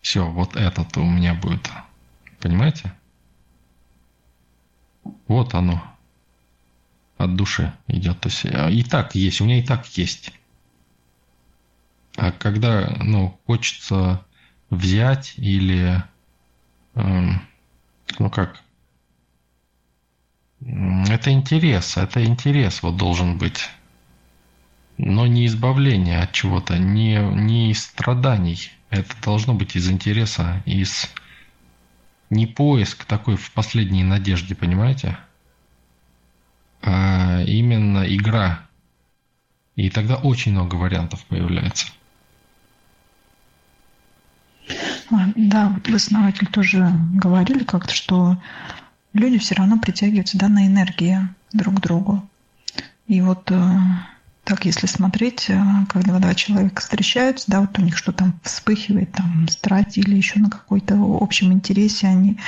Все, 0.00 0.28
вот 0.30 0.56
этот 0.56 0.96
у 0.96 1.04
меня 1.04 1.34
будет. 1.34 1.70
Понимаете? 2.40 2.92
Вот 5.26 5.54
оно. 5.54 5.82
От 7.18 7.36
души 7.36 7.72
идет. 7.86 8.20
То 8.20 8.28
есть 8.28 8.46
а, 8.46 8.70
и 8.70 8.82
так 8.82 9.14
есть, 9.14 9.40
у 9.40 9.44
меня 9.44 9.58
и 9.58 9.62
так 9.62 9.86
есть. 9.98 10.32
А 12.16 12.32
когда, 12.32 12.96
ну, 13.00 13.38
хочется 13.46 14.24
взять 14.68 15.34
или, 15.36 16.02
эм, 16.94 17.40
ну 18.18 18.30
как, 18.30 18.60
это 20.60 21.32
интерес, 21.32 21.96
это 21.96 22.24
интерес 22.24 22.82
вот 22.82 22.96
должен 22.96 23.38
быть 23.38 23.70
но 25.02 25.26
не 25.26 25.46
избавление 25.46 26.20
от 26.20 26.32
чего-то, 26.32 26.78
не, 26.78 27.16
не 27.16 27.70
из 27.70 27.82
страданий. 27.82 28.70
Это 28.90 29.08
должно 29.22 29.54
быть 29.54 29.74
из 29.74 29.90
интереса, 29.90 30.62
из 30.66 31.08
не 32.28 32.46
поиск 32.46 33.04
такой 33.06 33.36
в 33.36 33.50
последней 33.52 34.04
надежде, 34.04 34.54
понимаете? 34.54 35.16
А 36.82 37.42
именно 37.42 38.04
игра. 38.14 38.66
И 39.74 39.88
тогда 39.88 40.16
очень 40.16 40.52
много 40.52 40.74
вариантов 40.74 41.24
появляется. 41.24 41.86
А, 45.10 45.32
да, 45.34 45.68
вот 45.70 45.88
основатель, 45.94 46.46
тоже 46.46 46.92
говорили 47.14 47.64
как-то, 47.64 47.94
что 47.94 48.36
люди 49.14 49.38
все 49.38 49.54
равно 49.54 49.78
притягиваются 49.78 50.36
да, 50.36 50.48
на 50.48 50.66
энергии 50.66 51.20
друг 51.52 51.76
к 51.76 51.80
другу. 51.80 52.28
И 53.08 53.20
вот 53.22 53.50
э, 53.50 53.78
так, 54.44 54.64
если 54.64 54.86
смотреть, 54.86 55.48
э, 55.48 55.62
когда 55.88 56.18
два 56.18 56.34
человека 56.34 56.80
встречаются, 56.80 57.50
да, 57.50 57.60
вот 57.60 57.78
у 57.78 57.82
них 57.82 57.96
что 57.96 58.12
там 58.12 58.38
вспыхивает, 58.42 59.12
там 59.12 59.48
страсть 59.48 59.98
или 59.98 60.16
еще 60.16 60.40
на 60.40 60.50
какой-то 60.50 60.94
общем 61.20 61.52
интересе 61.52 62.08
они 62.08 62.38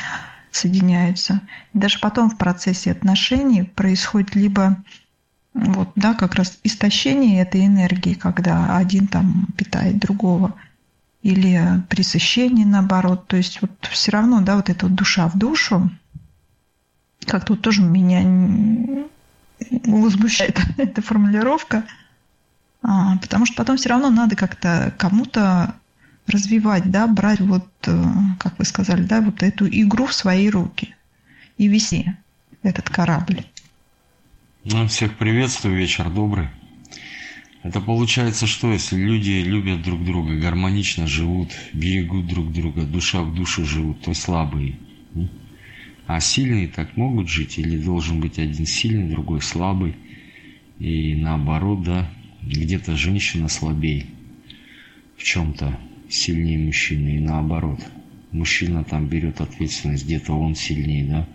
соединяются. 0.51 1.41
И 1.75 1.79
даже 1.79 1.99
потом 1.99 2.31
в 2.31 2.37
процессе 2.39 2.91
отношений 2.91 3.63
происходит 3.63 4.35
либо 4.35 4.83
вот, 5.55 5.91
да, 5.97 6.15
как 6.15 6.35
раз 6.35 6.59
истощение 6.63 7.43
этой 7.43 7.67
энергии, 7.67 8.15
когда 8.15 8.77
один 8.77 9.07
там 9.07 9.49
питает 9.57 9.99
другого, 9.99 10.55
или 11.23 11.83
пресыщение 11.89 12.67
наоборот. 12.67 13.27
То 13.27 13.37
есть 13.37 13.61
вот 13.61 13.71
все 13.91 14.13
равно, 14.13 14.41
да, 14.41 14.57
вот 14.57 14.71
эта 14.71 14.87
вот 14.87 14.95
душа 14.95 15.29
в 15.29 15.39
душу, 15.39 15.91
как 17.27 17.45
тут 17.45 17.63
тоже 17.63 17.83
меня 17.83 19.02
возмущает 19.85 20.59
эта 20.77 21.03
формулировка, 21.03 21.85
а, 22.83 23.17
потому 23.19 23.47
что 23.47 23.57
потом 23.57 23.77
все 23.77 23.91
равно 23.91 24.11
надо 24.11 24.37
как-то 24.37 24.95
кому-то 24.99 25.75
развивать, 26.27 26.91
да, 26.91 27.07
брать 27.07 27.41
вот, 27.41 27.69
э, 27.87 28.05
как 28.39 28.59
вы 28.59 28.65
сказали, 28.65 29.03
да, 29.03 29.21
вот 29.21 29.43
эту 29.43 29.67
игру 29.69 30.07
в 30.07 30.15
свои 30.15 30.49
руки 30.49 30.95
и 31.59 31.69
вести 31.69 32.13
этот 32.63 32.89
корабль. 32.91 33.45
Ну, 34.65 34.87
всех 34.87 35.19
приветствую, 35.19 35.77
вечер 35.77 36.09
добрый. 36.11 36.49
Это 37.63 37.81
получается 37.81 38.47
что, 38.47 38.73
если 38.73 38.97
люди 38.97 39.43
любят 39.43 39.83
друг 39.83 40.05
друга, 40.05 40.37
гармонично 40.37 41.07
живут, 41.07 41.51
берегут 41.73 42.27
друг 42.27 42.53
друга, 42.53 42.83
душа 42.83 43.23
в 43.23 43.35
душу 43.35 43.65
живут, 43.65 44.03
то 44.03 44.15
слабые. 44.15 44.79
А 46.07 46.21
сильные 46.21 46.69
так 46.69 46.97
могут 46.97 47.29
жить? 47.29 47.59
Или 47.59 47.79
должен 47.79 48.21
быть 48.21 48.39
один 48.39 48.67
сильный, 48.67 49.09
другой 49.09 49.41
слабый? 49.41 49.95
И 50.79 51.15
наоборот, 51.15 51.83
да, 51.85 52.11
где-то 52.43 52.97
женщина 52.97 53.49
слабее 53.49 54.07
в 55.17 55.23
чем-то 55.23 55.79
сильнее 56.09 56.59
мужчины 56.59 57.17
и 57.17 57.21
наоборот. 57.21 57.81
Мужчина 58.33 58.83
там 58.83 59.07
берет 59.07 59.41
ответственность, 59.41 60.05
где-то 60.05 60.33
он 60.33 60.55
сильнее, 60.55 61.05
да, 61.05 61.29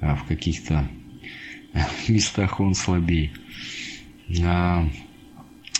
а 0.00 0.16
в 0.16 0.24
каких-то 0.24 0.88
местах 2.08 2.58
он 2.58 2.74
слабее. 2.74 3.32
А, 4.44 4.88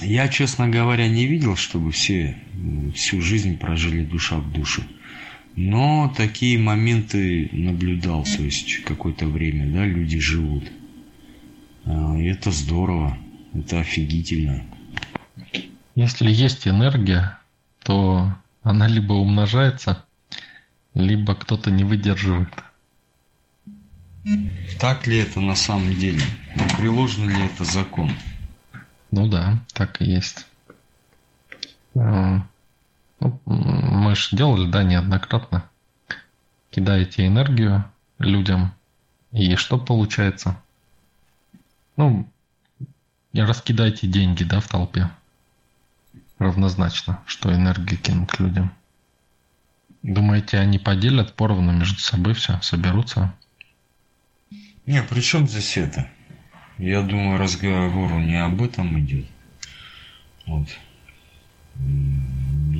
я, 0.00 0.28
честно 0.28 0.68
говоря, 0.68 1.08
не 1.08 1.26
видел, 1.26 1.56
чтобы 1.56 1.90
все 1.90 2.36
всю 2.94 3.20
жизнь 3.20 3.58
прожили 3.58 4.04
душа 4.04 4.38
в 4.38 4.52
душу. 4.52 4.82
Но 5.54 6.12
такие 6.16 6.58
моменты 6.58 7.50
наблюдал, 7.52 8.24
то 8.24 8.42
есть 8.42 8.82
какое-то 8.84 9.26
время, 9.26 9.66
да, 9.72 9.84
люди 9.84 10.18
живут. 10.18 10.64
А, 11.84 12.16
и 12.16 12.24
это 12.24 12.50
здорово, 12.50 13.18
это 13.54 13.80
офигительно. 13.80 14.64
Если 15.94 16.30
есть 16.30 16.66
энергия, 16.66 17.38
то 17.82 18.32
она 18.62 18.86
либо 18.86 19.12
умножается, 19.12 20.04
либо 20.94 21.34
кто-то 21.34 21.70
не 21.70 21.84
выдерживает. 21.84 22.48
Так 24.80 25.06
ли 25.06 25.18
это 25.18 25.40
на 25.40 25.54
самом 25.54 25.94
деле? 25.94 26.22
Приложен 26.78 27.28
ли 27.28 27.44
это 27.44 27.64
закон? 27.64 28.10
Ну 29.10 29.28
да, 29.28 29.58
так 29.74 30.00
и 30.00 30.06
есть. 30.06 30.46
А, 31.94 32.46
ну, 33.22 33.40
мы 33.46 34.16
же 34.16 34.36
делали, 34.36 34.68
да, 34.68 34.82
неоднократно. 34.82 35.68
Кидаете 36.70 37.26
энергию 37.26 37.84
людям, 38.18 38.74
и 39.30 39.54
что 39.54 39.78
получается? 39.78 40.60
Ну, 41.96 42.28
раскидайте 43.32 44.08
деньги, 44.08 44.42
да, 44.42 44.58
в 44.60 44.66
толпе. 44.66 45.08
Равнозначно, 46.38 47.22
что 47.26 47.54
энергию 47.54 48.00
кинут 48.00 48.40
людям. 48.40 48.72
Думаете, 50.02 50.58
они 50.58 50.80
поделят 50.80 51.34
поровну 51.34 51.70
между 51.70 52.00
собой 52.00 52.34
все, 52.34 52.58
соберутся? 52.60 53.32
Не, 54.84 55.00
при 55.04 55.20
чем 55.20 55.46
здесь 55.46 55.76
это? 55.76 56.08
Я 56.78 57.02
думаю, 57.02 57.38
разговор 57.38 58.10
не 58.14 58.42
об 58.42 58.60
этом 58.60 58.98
идет. 58.98 59.26
Вот. 60.46 60.66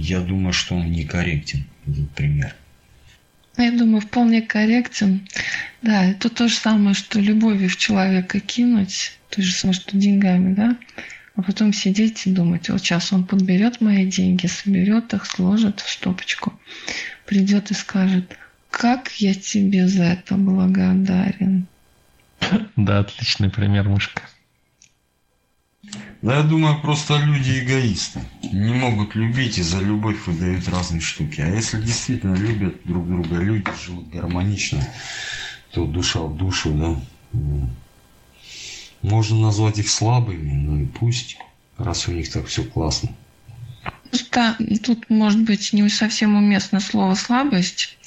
Я 0.03 0.19
думаю, 0.21 0.53
что 0.53 0.75
он 0.75 0.91
некорректен, 0.91 1.65
этот 1.87 2.11
пример. 2.11 2.57
Я 3.57 3.71
думаю, 3.71 4.01
вполне 4.01 4.43
корректен. 4.43 5.29
Да, 5.81 6.05
это 6.07 6.29
то 6.29 6.49
же 6.49 6.55
самое, 6.57 6.97
что 6.97 7.21
любовью 7.21 7.69
в 7.69 7.77
человека 7.77 8.41
кинуть, 8.41 9.17
то 9.31 9.41
же 9.41 9.53
самое, 9.53 9.79
что 9.79 9.97
деньгами, 9.97 10.55
да, 10.55 10.77
а 11.37 11.43
потом 11.43 11.73
сидеть 11.73 12.27
и 12.27 12.33
думать, 12.33 12.69
вот 12.69 12.81
сейчас 12.81 13.13
он 13.13 13.25
подберет 13.25 13.81
мои 13.81 14.05
деньги, 14.05 14.49
соберет 14.49 15.15
их, 15.15 15.25
сложит 15.25 15.79
в 15.79 15.89
стопочку, 15.89 16.53
придет 17.25 17.71
и 17.71 17.75
скажет, 17.75 18.37
как 18.71 19.13
я 19.19 19.35
тебе 19.35 19.87
за 19.87 20.03
это 20.03 20.35
благодарен. 20.35 21.69
Да, 22.75 22.99
отличный 22.99 23.51
пример, 23.51 23.89
мышка. 23.89 24.23
Да, 26.23 26.37
я 26.37 26.43
думаю, 26.45 26.81
просто 26.81 27.19
люди 27.19 27.65
эгоисты. 27.65 28.21
Не 28.53 28.73
могут 28.73 29.17
любить 29.17 29.59
и 29.59 29.63
за 29.63 29.81
любовь 29.81 30.25
выдают 30.27 30.69
разные 30.69 31.01
штуки. 31.01 31.41
А 31.41 31.49
если 31.49 31.81
действительно 31.81 32.37
любят 32.37 32.77
друг 32.85 33.09
друга, 33.09 33.39
люди 33.39 33.69
живут 33.85 34.09
гармонично, 34.09 34.87
то 35.73 35.85
душа 35.85 36.21
в 36.21 36.37
душу, 36.37 36.73
да. 36.73 36.97
Можно 39.03 39.41
назвать 39.41 39.79
их 39.79 39.91
слабыми, 39.91 40.53
ну 40.53 40.83
и 40.83 40.87
пусть, 40.87 41.39
раз 41.77 42.07
у 42.07 42.13
них 42.13 42.31
так 42.31 42.47
все 42.47 42.63
классно. 42.63 43.11
Просто 44.09 44.57
тут 44.85 45.11
может 45.11 45.41
быть 45.41 45.73
не 45.73 45.89
совсем 45.89 46.37
уместно 46.37 46.79
слово 46.79 47.17
слабость. 47.17 47.99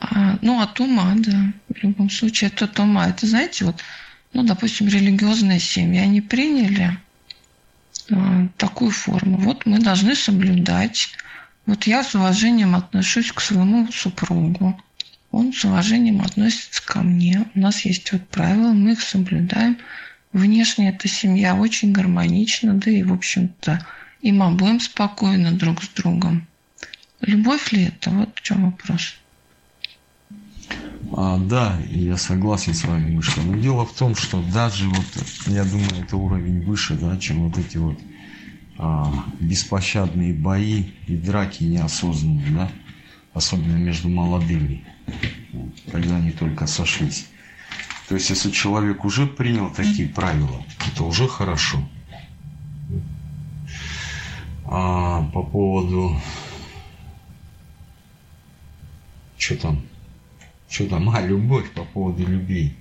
А, 0.00 0.38
ну, 0.42 0.60
от 0.60 0.78
ума, 0.80 1.14
да. 1.16 1.52
В 1.70 1.82
любом 1.82 2.10
случае, 2.10 2.50
это 2.50 2.66
от 2.66 2.78
ума. 2.78 3.08
Это, 3.08 3.26
знаете, 3.26 3.64
вот, 3.64 3.76
ну, 4.34 4.42
допустим, 4.42 4.88
религиозные 4.88 5.60
семьи, 5.60 5.98
они 5.98 6.20
приняли 6.20 6.82
а, 6.82 7.03
такую 8.56 8.90
форму. 8.90 9.38
Вот 9.38 9.66
мы 9.66 9.78
должны 9.78 10.14
соблюдать. 10.14 11.10
Вот 11.66 11.84
я 11.84 12.02
с 12.02 12.14
уважением 12.14 12.74
отношусь 12.74 13.32
к 13.32 13.40
своему 13.40 13.90
супругу. 13.90 14.80
Он 15.30 15.52
с 15.52 15.64
уважением 15.64 16.20
относится 16.20 16.84
ко 16.84 17.00
мне. 17.00 17.44
У 17.54 17.60
нас 17.60 17.84
есть 17.84 18.12
вот 18.12 18.28
правила, 18.28 18.72
мы 18.72 18.92
их 18.92 19.00
соблюдаем. 19.00 19.78
Внешне 20.32 20.90
эта 20.90 21.08
семья 21.08 21.54
очень 21.54 21.92
гармонична, 21.92 22.74
да 22.74 22.90
и, 22.90 23.02
в 23.02 23.12
общем-то, 23.12 23.84
и 24.20 24.32
мы 24.32 24.50
будем 24.52 24.80
спокойно 24.80 25.52
друг 25.52 25.82
с 25.82 25.88
другом. 25.88 26.46
Любовь 27.20 27.72
ли 27.72 27.84
это? 27.84 28.10
Вот 28.10 28.30
в 28.34 28.42
чем 28.42 28.70
вопрос. 28.70 29.16
А, 31.16 31.38
да, 31.38 31.78
я 31.90 32.16
согласен 32.16 32.74
с 32.74 32.84
вами, 32.84 33.14
Мышка. 33.14 33.40
Но 33.40 33.56
дело 33.56 33.86
в 33.86 33.92
том, 33.92 34.16
что 34.16 34.42
даже 34.52 34.88
вот, 34.88 35.06
я 35.46 35.64
думаю, 35.64 36.02
это 36.02 36.16
уровень 36.16 36.62
выше, 36.62 36.94
да, 36.94 37.16
чем 37.18 37.48
вот 37.48 37.56
эти 37.56 37.76
вот 37.76 37.96
а, 38.78 39.24
беспощадные 39.38 40.34
бои 40.34 40.86
и 41.06 41.16
драки 41.16 41.62
неосознанные, 41.62 42.50
да, 42.50 42.70
особенно 43.32 43.76
между 43.76 44.08
молодыми, 44.08 44.84
когда 45.92 46.16
они 46.16 46.32
только 46.32 46.66
сошлись. 46.66 47.28
То 48.08 48.16
есть, 48.16 48.30
если 48.30 48.50
человек 48.50 49.04
уже 49.04 49.26
принял 49.26 49.70
такие 49.70 50.08
правила, 50.08 50.64
это 50.92 51.04
уже 51.04 51.28
хорошо. 51.28 51.78
А 54.64 55.22
по 55.32 55.44
поводу... 55.44 56.20
Что 59.38 59.56
там? 59.56 59.82
Что 60.74 60.86
там? 60.86 61.08
А, 61.10 61.20
любовь 61.20 61.70
по 61.70 61.84
поводу 61.84 62.26
любви. 62.26 62.74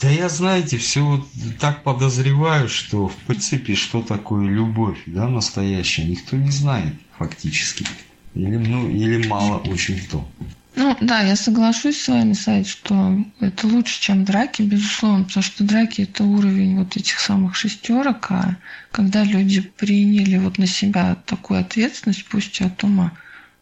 Да 0.00 0.08
я, 0.08 0.30
знаете, 0.30 0.78
все 0.78 1.22
так 1.60 1.82
подозреваю, 1.82 2.70
что 2.70 3.08
в 3.08 3.16
принципе, 3.16 3.74
что 3.74 4.00
такое 4.00 4.48
любовь, 4.48 5.02
да, 5.04 5.28
настоящая, 5.28 6.04
никто 6.04 6.38
не 6.38 6.50
знает 6.50 6.94
фактически. 7.18 7.86
Или, 8.34 8.56
ну, 8.56 8.88
или 8.88 9.28
мало 9.28 9.58
очень 9.58 9.98
кто. 9.98 10.26
Ну 10.74 10.96
да, 11.02 11.20
я 11.20 11.36
соглашусь 11.36 12.00
с 12.00 12.08
вами, 12.08 12.32
Сайт, 12.32 12.66
что 12.66 13.22
это 13.40 13.66
лучше, 13.66 14.00
чем 14.00 14.24
драки, 14.24 14.62
безусловно, 14.62 15.24
потому 15.24 15.44
что 15.44 15.64
драки 15.64 16.00
это 16.00 16.24
уровень 16.24 16.78
вот 16.78 16.96
этих 16.96 17.18
самых 17.18 17.56
шестерок, 17.56 18.30
а 18.30 18.56
когда 18.90 19.22
люди 19.22 19.60
приняли 19.60 20.38
вот 20.38 20.56
на 20.56 20.66
себя 20.66 21.14
такую 21.26 21.60
ответственность, 21.60 22.24
пусть 22.24 22.58
от 22.62 22.82
ума, 22.84 23.12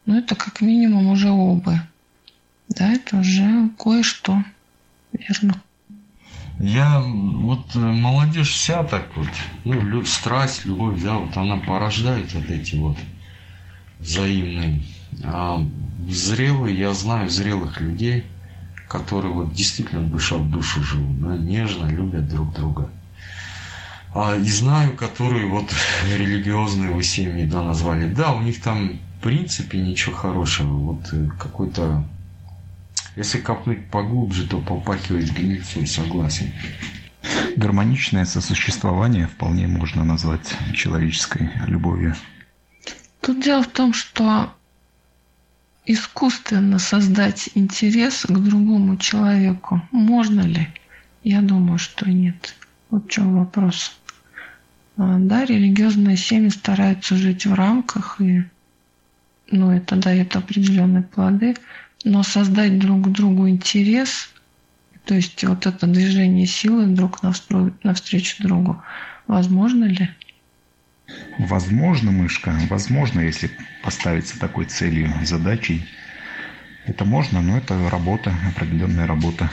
ну 0.07 0.17
это 0.17 0.37
как 0.37 0.61
минимум 0.61 1.09
уже 1.09 1.31
оба. 1.31 1.89
Да, 2.69 2.93
это 2.93 3.19
уже 3.19 3.69
кое-что, 3.79 4.43
верно. 5.13 5.61
Я 6.59 7.01
вот 7.01 7.75
э, 7.75 7.79
молодежь 7.79 8.53
вся 8.53 8.85
так 8.85 9.09
вот, 9.17 9.29
ну, 9.65 10.05
страсть, 10.05 10.65
любовь, 10.65 11.03
да, 11.03 11.15
вот 11.19 11.37
она 11.37 11.57
порождает 11.57 12.33
вот 12.33 12.49
эти 12.49 12.77
вот 12.77 12.97
взаимные. 13.99 14.83
А 15.25 15.61
зрелые, 16.09 16.79
я 16.79 16.95
знаю 16.95 17.29
зрелых 17.29 17.81
людей, 17.81 18.25
которые 18.89 19.33
вот 19.33 19.53
действительно 19.53 20.07
душа 20.07 20.37
в 20.37 20.51
душу 20.51 20.83
живут, 20.83 21.21
да, 21.21 21.37
нежно 21.37 21.87
любят 21.87 22.29
друг 22.29 22.55
друга. 22.55 22.91
А, 24.15 24.37
и 24.37 24.49
знаю, 24.49 24.97
которые 24.97 25.47
вот 25.47 25.73
религиозные 26.17 26.91
вы 26.91 27.03
семьи, 27.03 27.45
да, 27.45 27.63
назвали. 27.63 28.13
Да, 28.13 28.33
у 28.33 28.43
них 28.43 28.63
там 28.63 29.01
в 29.19 29.23
принципе 29.23 29.79
ничего 29.79 30.15
хорошего. 30.15 30.69
Вот 30.69 31.13
э, 31.13 31.29
какой-то 31.39 32.05
если 33.17 33.39
копнуть 33.39 33.87
поглубже, 33.91 34.47
то 34.47 34.61
попахивает 34.61 35.33
гнильцой, 35.33 35.87
согласен. 35.87 36.53
Гармоничное 37.57 38.25
сосуществование 38.25 39.29
вполне 39.29 39.67
можно 39.67 40.05
назвать 40.05 40.55
человеческой 40.75 41.51
любовью. 41.67 42.15
Тут 43.21 43.43
дело 43.43 43.63
в 43.63 43.69
том, 43.69 43.95
что 43.95 44.53
искусственно 45.87 46.79
создать 46.79 47.51
интерес 47.55 48.27
к 48.27 48.33
другому 48.33 48.97
человеку 48.97 49.81
можно 49.93 50.41
ли? 50.41 50.69
Я 51.23 51.41
думаю, 51.41 51.79
что 51.79 52.11
нет. 52.11 52.55
Вот 52.91 53.07
в 53.07 53.09
чем 53.09 53.39
вопрос. 53.39 53.97
А, 54.97 55.19
да, 55.19 55.45
религиозные 55.45 56.17
семьи 56.17 56.51
стараются 56.51 57.17
жить 57.17 57.47
в 57.47 57.55
рамках, 57.55 58.21
и 58.21 58.45
ну, 59.51 59.71
это 59.71 59.97
дает 59.97 60.35
определенные 60.37 61.05
плоды– 61.05 61.57
но 62.05 62.23
создать 62.23 62.79
друг 62.79 63.11
другу 63.11 63.49
интерес, 63.49 64.31
то 65.05 65.15
есть 65.15 65.43
вот 65.45 65.67
это 65.67 65.87
движение 65.87 66.47
силы 66.47 66.87
друг 66.87 67.21
навстречу 67.23 68.43
другу, 68.43 68.83
возможно 69.27 69.85
ли? 69.85 70.11
Возможно, 71.39 72.11
мышка, 72.11 72.57
возможно, 72.71 73.21
если 73.21 73.51
поставиться 73.83 74.39
такой 74.39 74.67
целью, 74.67 75.13
задачей. 75.25 75.85
Это 76.87 77.05
можно, 77.05 77.43
но 77.43 77.59
это 77.59 77.89
работа, 77.91 78.33
определенная 78.55 79.07
работа. 79.07 79.51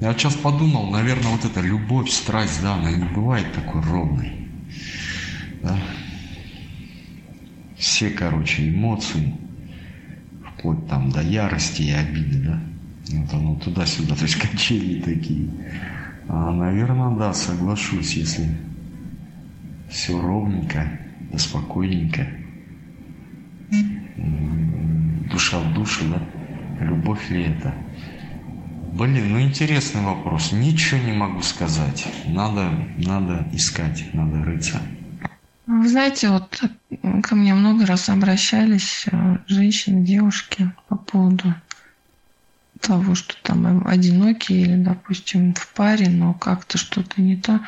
Я 0.00 0.12
сейчас 0.14 0.34
подумал, 0.34 0.90
наверное, 0.90 1.30
вот 1.30 1.44
эта 1.44 1.60
любовь, 1.60 2.10
страсть, 2.10 2.62
да, 2.62 2.74
она 2.74 2.90
не 2.90 3.04
бывает 3.04 3.52
такой 3.52 3.82
ровной. 3.82 4.48
Да? 5.62 5.78
Все, 7.78 8.10
короче, 8.10 8.68
эмоции, 8.68 9.34
вплоть 10.62 10.86
там 10.86 11.10
до 11.10 11.20
ярости 11.20 11.82
и 11.82 11.90
обиды, 11.90 12.38
да? 12.38 12.60
Вот 13.10 13.34
оно 13.34 13.56
туда-сюда, 13.56 14.14
то 14.14 14.22
есть 14.22 14.36
качели 14.36 15.02
такие. 15.02 15.48
А, 16.28 16.52
наверное, 16.52 17.16
да, 17.16 17.34
соглашусь, 17.34 18.14
если 18.14 18.48
все 19.90 20.20
ровненько, 20.20 21.00
да 21.32 21.38
спокойненько. 21.38 22.28
Душа 25.32 25.58
в 25.58 25.74
душу, 25.74 26.04
да? 26.08 26.84
Любовь 26.84 27.28
ли 27.30 27.42
это? 27.42 27.74
Блин, 28.92 29.32
ну 29.32 29.40
интересный 29.40 30.02
вопрос. 30.02 30.52
Ничего 30.52 31.00
не 31.00 31.12
могу 31.12 31.42
сказать. 31.42 32.06
Надо, 32.28 32.70
надо 32.98 33.48
искать, 33.52 34.04
надо 34.12 34.44
рыться. 34.44 34.80
Вы 35.72 35.88
знаете, 35.88 36.28
вот 36.28 36.62
ко 37.22 37.34
мне 37.34 37.54
много 37.54 37.86
раз 37.86 38.10
обращались 38.10 39.06
э, 39.10 39.38
женщины, 39.46 40.04
девушки 40.04 40.70
по 40.88 40.96
поводу 40.96 41.54
того, 42.78 43.14
что 43.14 43.34
там 43.42 43.86
одинокие 43.86 44.60
или, 44.60 44.76
допустим, 44.76 45.54
в 45.54 45.66
паре, 45.68 46.10
но 46.10 46.34
как-то 46.34 46.76
что-то 46.76 47.22
не 47.22 47.38
то. 47.38 47.60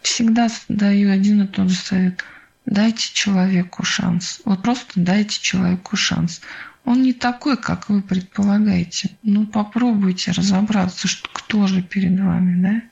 Всегда 0.00 0.48
даю 0.70 1.10
один 1.10 1.42
и 1.42 1.46
тот 1.46 1.68
же 1.68 1.76
совет. 1.76 2.24
Дайте 2.64 3.12
человеку 3.12 3.84
шанс. 3.84 4.40
Вот 4.46 4.62
просто 4.62 4.92
дайте 4.94 5.38
человеку 5.38 5.96
шанс. 5.96 6.40
Он 6.86 7.02
не 7.02 7.12
такой, 7.12 7.58
как 7.58 7.90
вы 7.90 8.00
предполагаете. 8.00 9.10
Ну, 9.22 9.46
попробуйте 9.46 10.30
разобраться, 10.30 11.08
что, 11.08 11.28
кто 11.30 11.66
же 11.66 11.82
перед 11.82 12.18
вами, 12.18 12.62
да? 12.62 12.82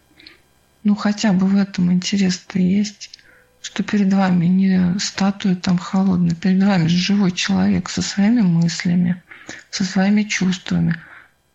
Ну, 0.84 0.94
хотя 0.94 1.32
бы 1.32 1.46
в 1.46 1.56
этом 1.56 1.90
интерес-то 1.90 2.58
есть, 2.58 3.18
что 3.62 3.82
перед 3.82 4.12
вами 4.12 4.46
не 4.46 4.98
статуя 4.98 5.54
там 5.54 5.78
холодная, 5.78 6.34
перед 6.34 6.62
вами 6.62 6.86
же 6.86 6.96
живой 6.96 7.32
человек 7.32 7.88
со 7.88 8.02
своими 8.02 8.40
мыслями, 8.40 9.22
со 9.70 9.84
своими 9.84 10.22
чувствами. 10.22 10.96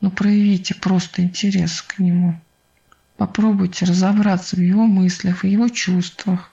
Ну, 0.01 0.11
проявите 0.11 0.75
просто 0.75 1.21
интерес 1.21 1.81
к 1.81 1.99
нему. 1.99 2.39
Попробуйте 3.17 3.85
разобраться 3.85 4.55
в 4.55 4.59
его 4.59 4.85
мыслях, 4.85 5.43
в 5.43 5.47
его 5.47 5.69
чувствах. 5.69 6.51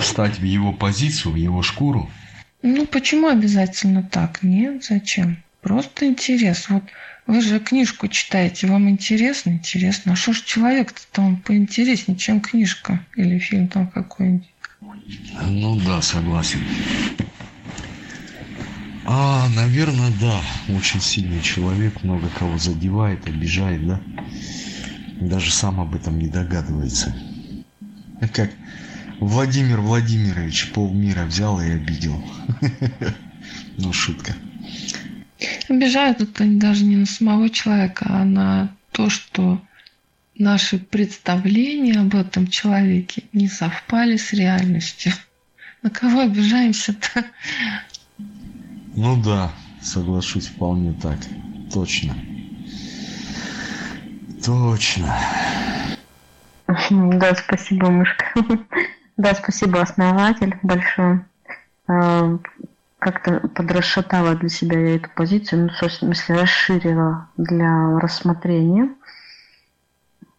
Встать 0.00 0.38
в 0.38 0.44
его 0.44 0.72
позицию, 0.72 1.32
в 1.32 1.36
его 1.36 1.62
шкуру– 1.62 2.10
ну, 2.62 2.86
почему 2.86 3.28
обязательно 3.28 4.02
так? 4.02 4.42
Нет, 4.42 4.84
зачем? 4.84 5.42
Просто 5.60 6.06
интерес. 6.06 6.68
Вот 6.68 6.84
вы 7.26 7.40
же 7.40 7.60
книжку 7.60 8.08
читаете, 8.08 8.66
вам 8.68 8.88
интересно? 8.88 9.50
Интересно. 9.50 10.12
А 10.12 10.16
что 10.16 10.32
ж 10.32 10.42
человек-то 10.42 11.02
там 11.12 11.36
поинтереснее, 11.36 12.18
чем 12.18 12.40
книжка 12.40 13.04
или 13.16 13.38
фильм 13.38 13.68
там 13.68 13.88
какой-нибудь? 13.88 14.48
Ну 15.42 15.76
да, 15.80 16.00
согласен. 16.00 16.60
А, 19.04 19.48
наверное, 19.54 20.12
да. 20.20 20.40
Очень 20.74 21.00
сильный 21.00 21.42
человек, 21.42 22.02
много 22.02 22.28
кого 22.28 22.58
задевает, 22.58 23.26
обижает, 23.26 23.86
да? 23.86 24.00
Даже 25.20 25.50
сам 25.50 25.80
об 25.80 25.94
этом 25.94 26.18
не 26.18 26.28
догадывается. 26.28 27.14
Как 28.32 28.50
Владимир 29.20 29.80
Владимирович 29.80 30.70
полмира 30.72 31.24
взял 31.24 31.60
и 31.60 31.70
обидел. 31.70 32.22
Ну, 33.80 33.92
шутка. 33.92 34.34
Обижают 35.68 36.20
это 36.20 36.44
даже 36.44 36.84
не 36.84 36.96
на 36.96 37.06
самого 37.06 37.48
человека, 37.50 38.06
а 38.08 38.24
на 38.24 38.74
то, 38.92 39.08
что 39.08 39.60
наши 40.36 40.78
представления 40.78 42.00
об 42.00 42.14
этом 42.14 42.48
человеке 42.48 43.24
не 43.32 43.48
совпали 43.48 44.16
с 44.16 44.32
реальностью. 44.32 45.12
На 45.82 45.90
кого 45.90 46.22
обижаемся-то? 46.22 47.24
Ну 48.96 49.22
да, 49.22 49.52
соглашусь 49.80 50.48
вполне 50.48 50.92
так. 50.92 51.18
Точно. 51.72 52.16
Точно. 54.44 55.16
Да, 56.90 57.34
спасибо, 57.34 57.90
мышка. 57.90 58.24
Да, 59.16 59.34
спасибо, 59.34 59.82
основатель, 59.82 60.54
большое. 60.62 61.26
Как-то 62.98 63.40
подрасшатала 63.48 64.34
для 64.34 64.48
себя 64.48 64.78
я 64.80 64.96
эту 64.96 65.08
позицию, 65.10 65.66
ну, 65.66 65.88
в 65.88 65.92
смысле, 65.92 66.40
расширила 66.40 67.28
для 67.36 67.98
рассмотрения. 68.00 68.90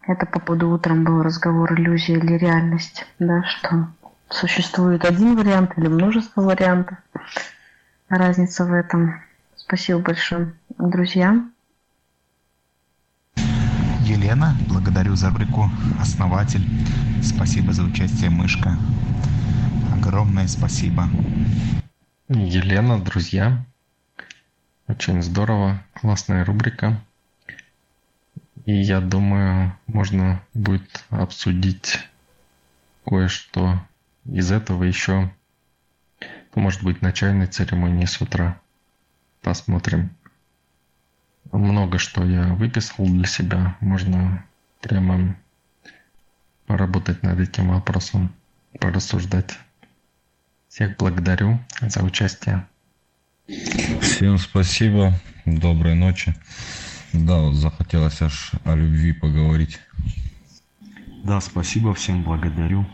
Это 0.02 0.26
по 0.26 0.40
поводу 0.40 0.70
утром 0.70 1.04
был 1.04 1.22
разговор 1.22 1.74
иллюзия 1.74 2.18
или 2.18 2.34
реальность, 2.34 3.06
да, 3.20 3.44
что 3.44 3.88
существует 4.30 5.06
один 5.06 5.36
вариант 5.38 5.78
или 5.78 5.88
множество 5.88 6.42
вариантов. 6.42 6.98
Разница 8.10 8.66
в 8.66 8.74
этом. 8.74 9.22
Спасибо 9.56 10.00
большое, 10.00 10.54
друзья. 10.78 11.38
Елена, 14.02 14.56
благодарю 14.68 15.16
за 15.16 15.30
рубрику 15.30 15.70
«Основатель». 16.02 16.66
Спасибо 17.22 17.72
за 17.74 17.84
участие, 17.84 18.32
Мышка. 18.32 18.76
Огромное 19.94 20.48
спасибо. 20.48 21.08
Елена, 22.32 23.04
друзья. 23.04 23.66
Очень 24.88 25.24
здорово, 25.24 25.84
классная 25.96 26.46
рубрика. 26.46 27.02
И 28.66 28.72
я 28.72 29.02
думаю, 29.02 29.76
можно 29.88 30.44
будет 30.54 31.04
обсудить 31.10 31.98
кое-что 33.04 33.82
из 34.26 34.52
этого 34.52 34.84
еще, 34.84 35.34
может 36.54 36.84
быть, 36.84 37.02
на 37.02 37.14
чайной 37.14 37.48
церемонии 37.48 38.06
с 38.06 38.22
утра. 38.22 38.62
Посмотрим 39.42 40.16
много 41.52 41.98
что 41.98 42.24
я 42.24 42.54
выписал 42.54 43.08
для 43.08 43.26
себя. 43.26 43.76
Можно 43.80 44.46
прямо 44.82 45.36
поработать 46.68 47.24
над 47.24 47.40
этим 47.40 47.70
вопросом, 47.70 48.32
порассуждать. 48.80 49.58
Всех 50.80 50.96
благодарю 50.96 51.60
за 51.82 52.02
участие. 52.04 52.66
Всем 54.00 54.38
спасибо. 54.38 55.14
Доброй 55.46 55.94
ночи. 55.94 56.34
Да, 57.12 57.40
вот 57.40 57.56
захотелось 57.56 58.22
аж 58.22 58.52
о 58.64 58.76
любви 58.76 59.12
поговорить. 59.12 59.82
Да, 61.26 61.42
спасибо, 61.42 61.94
всем 61.94 62.24
благодарю. 62.24 62.86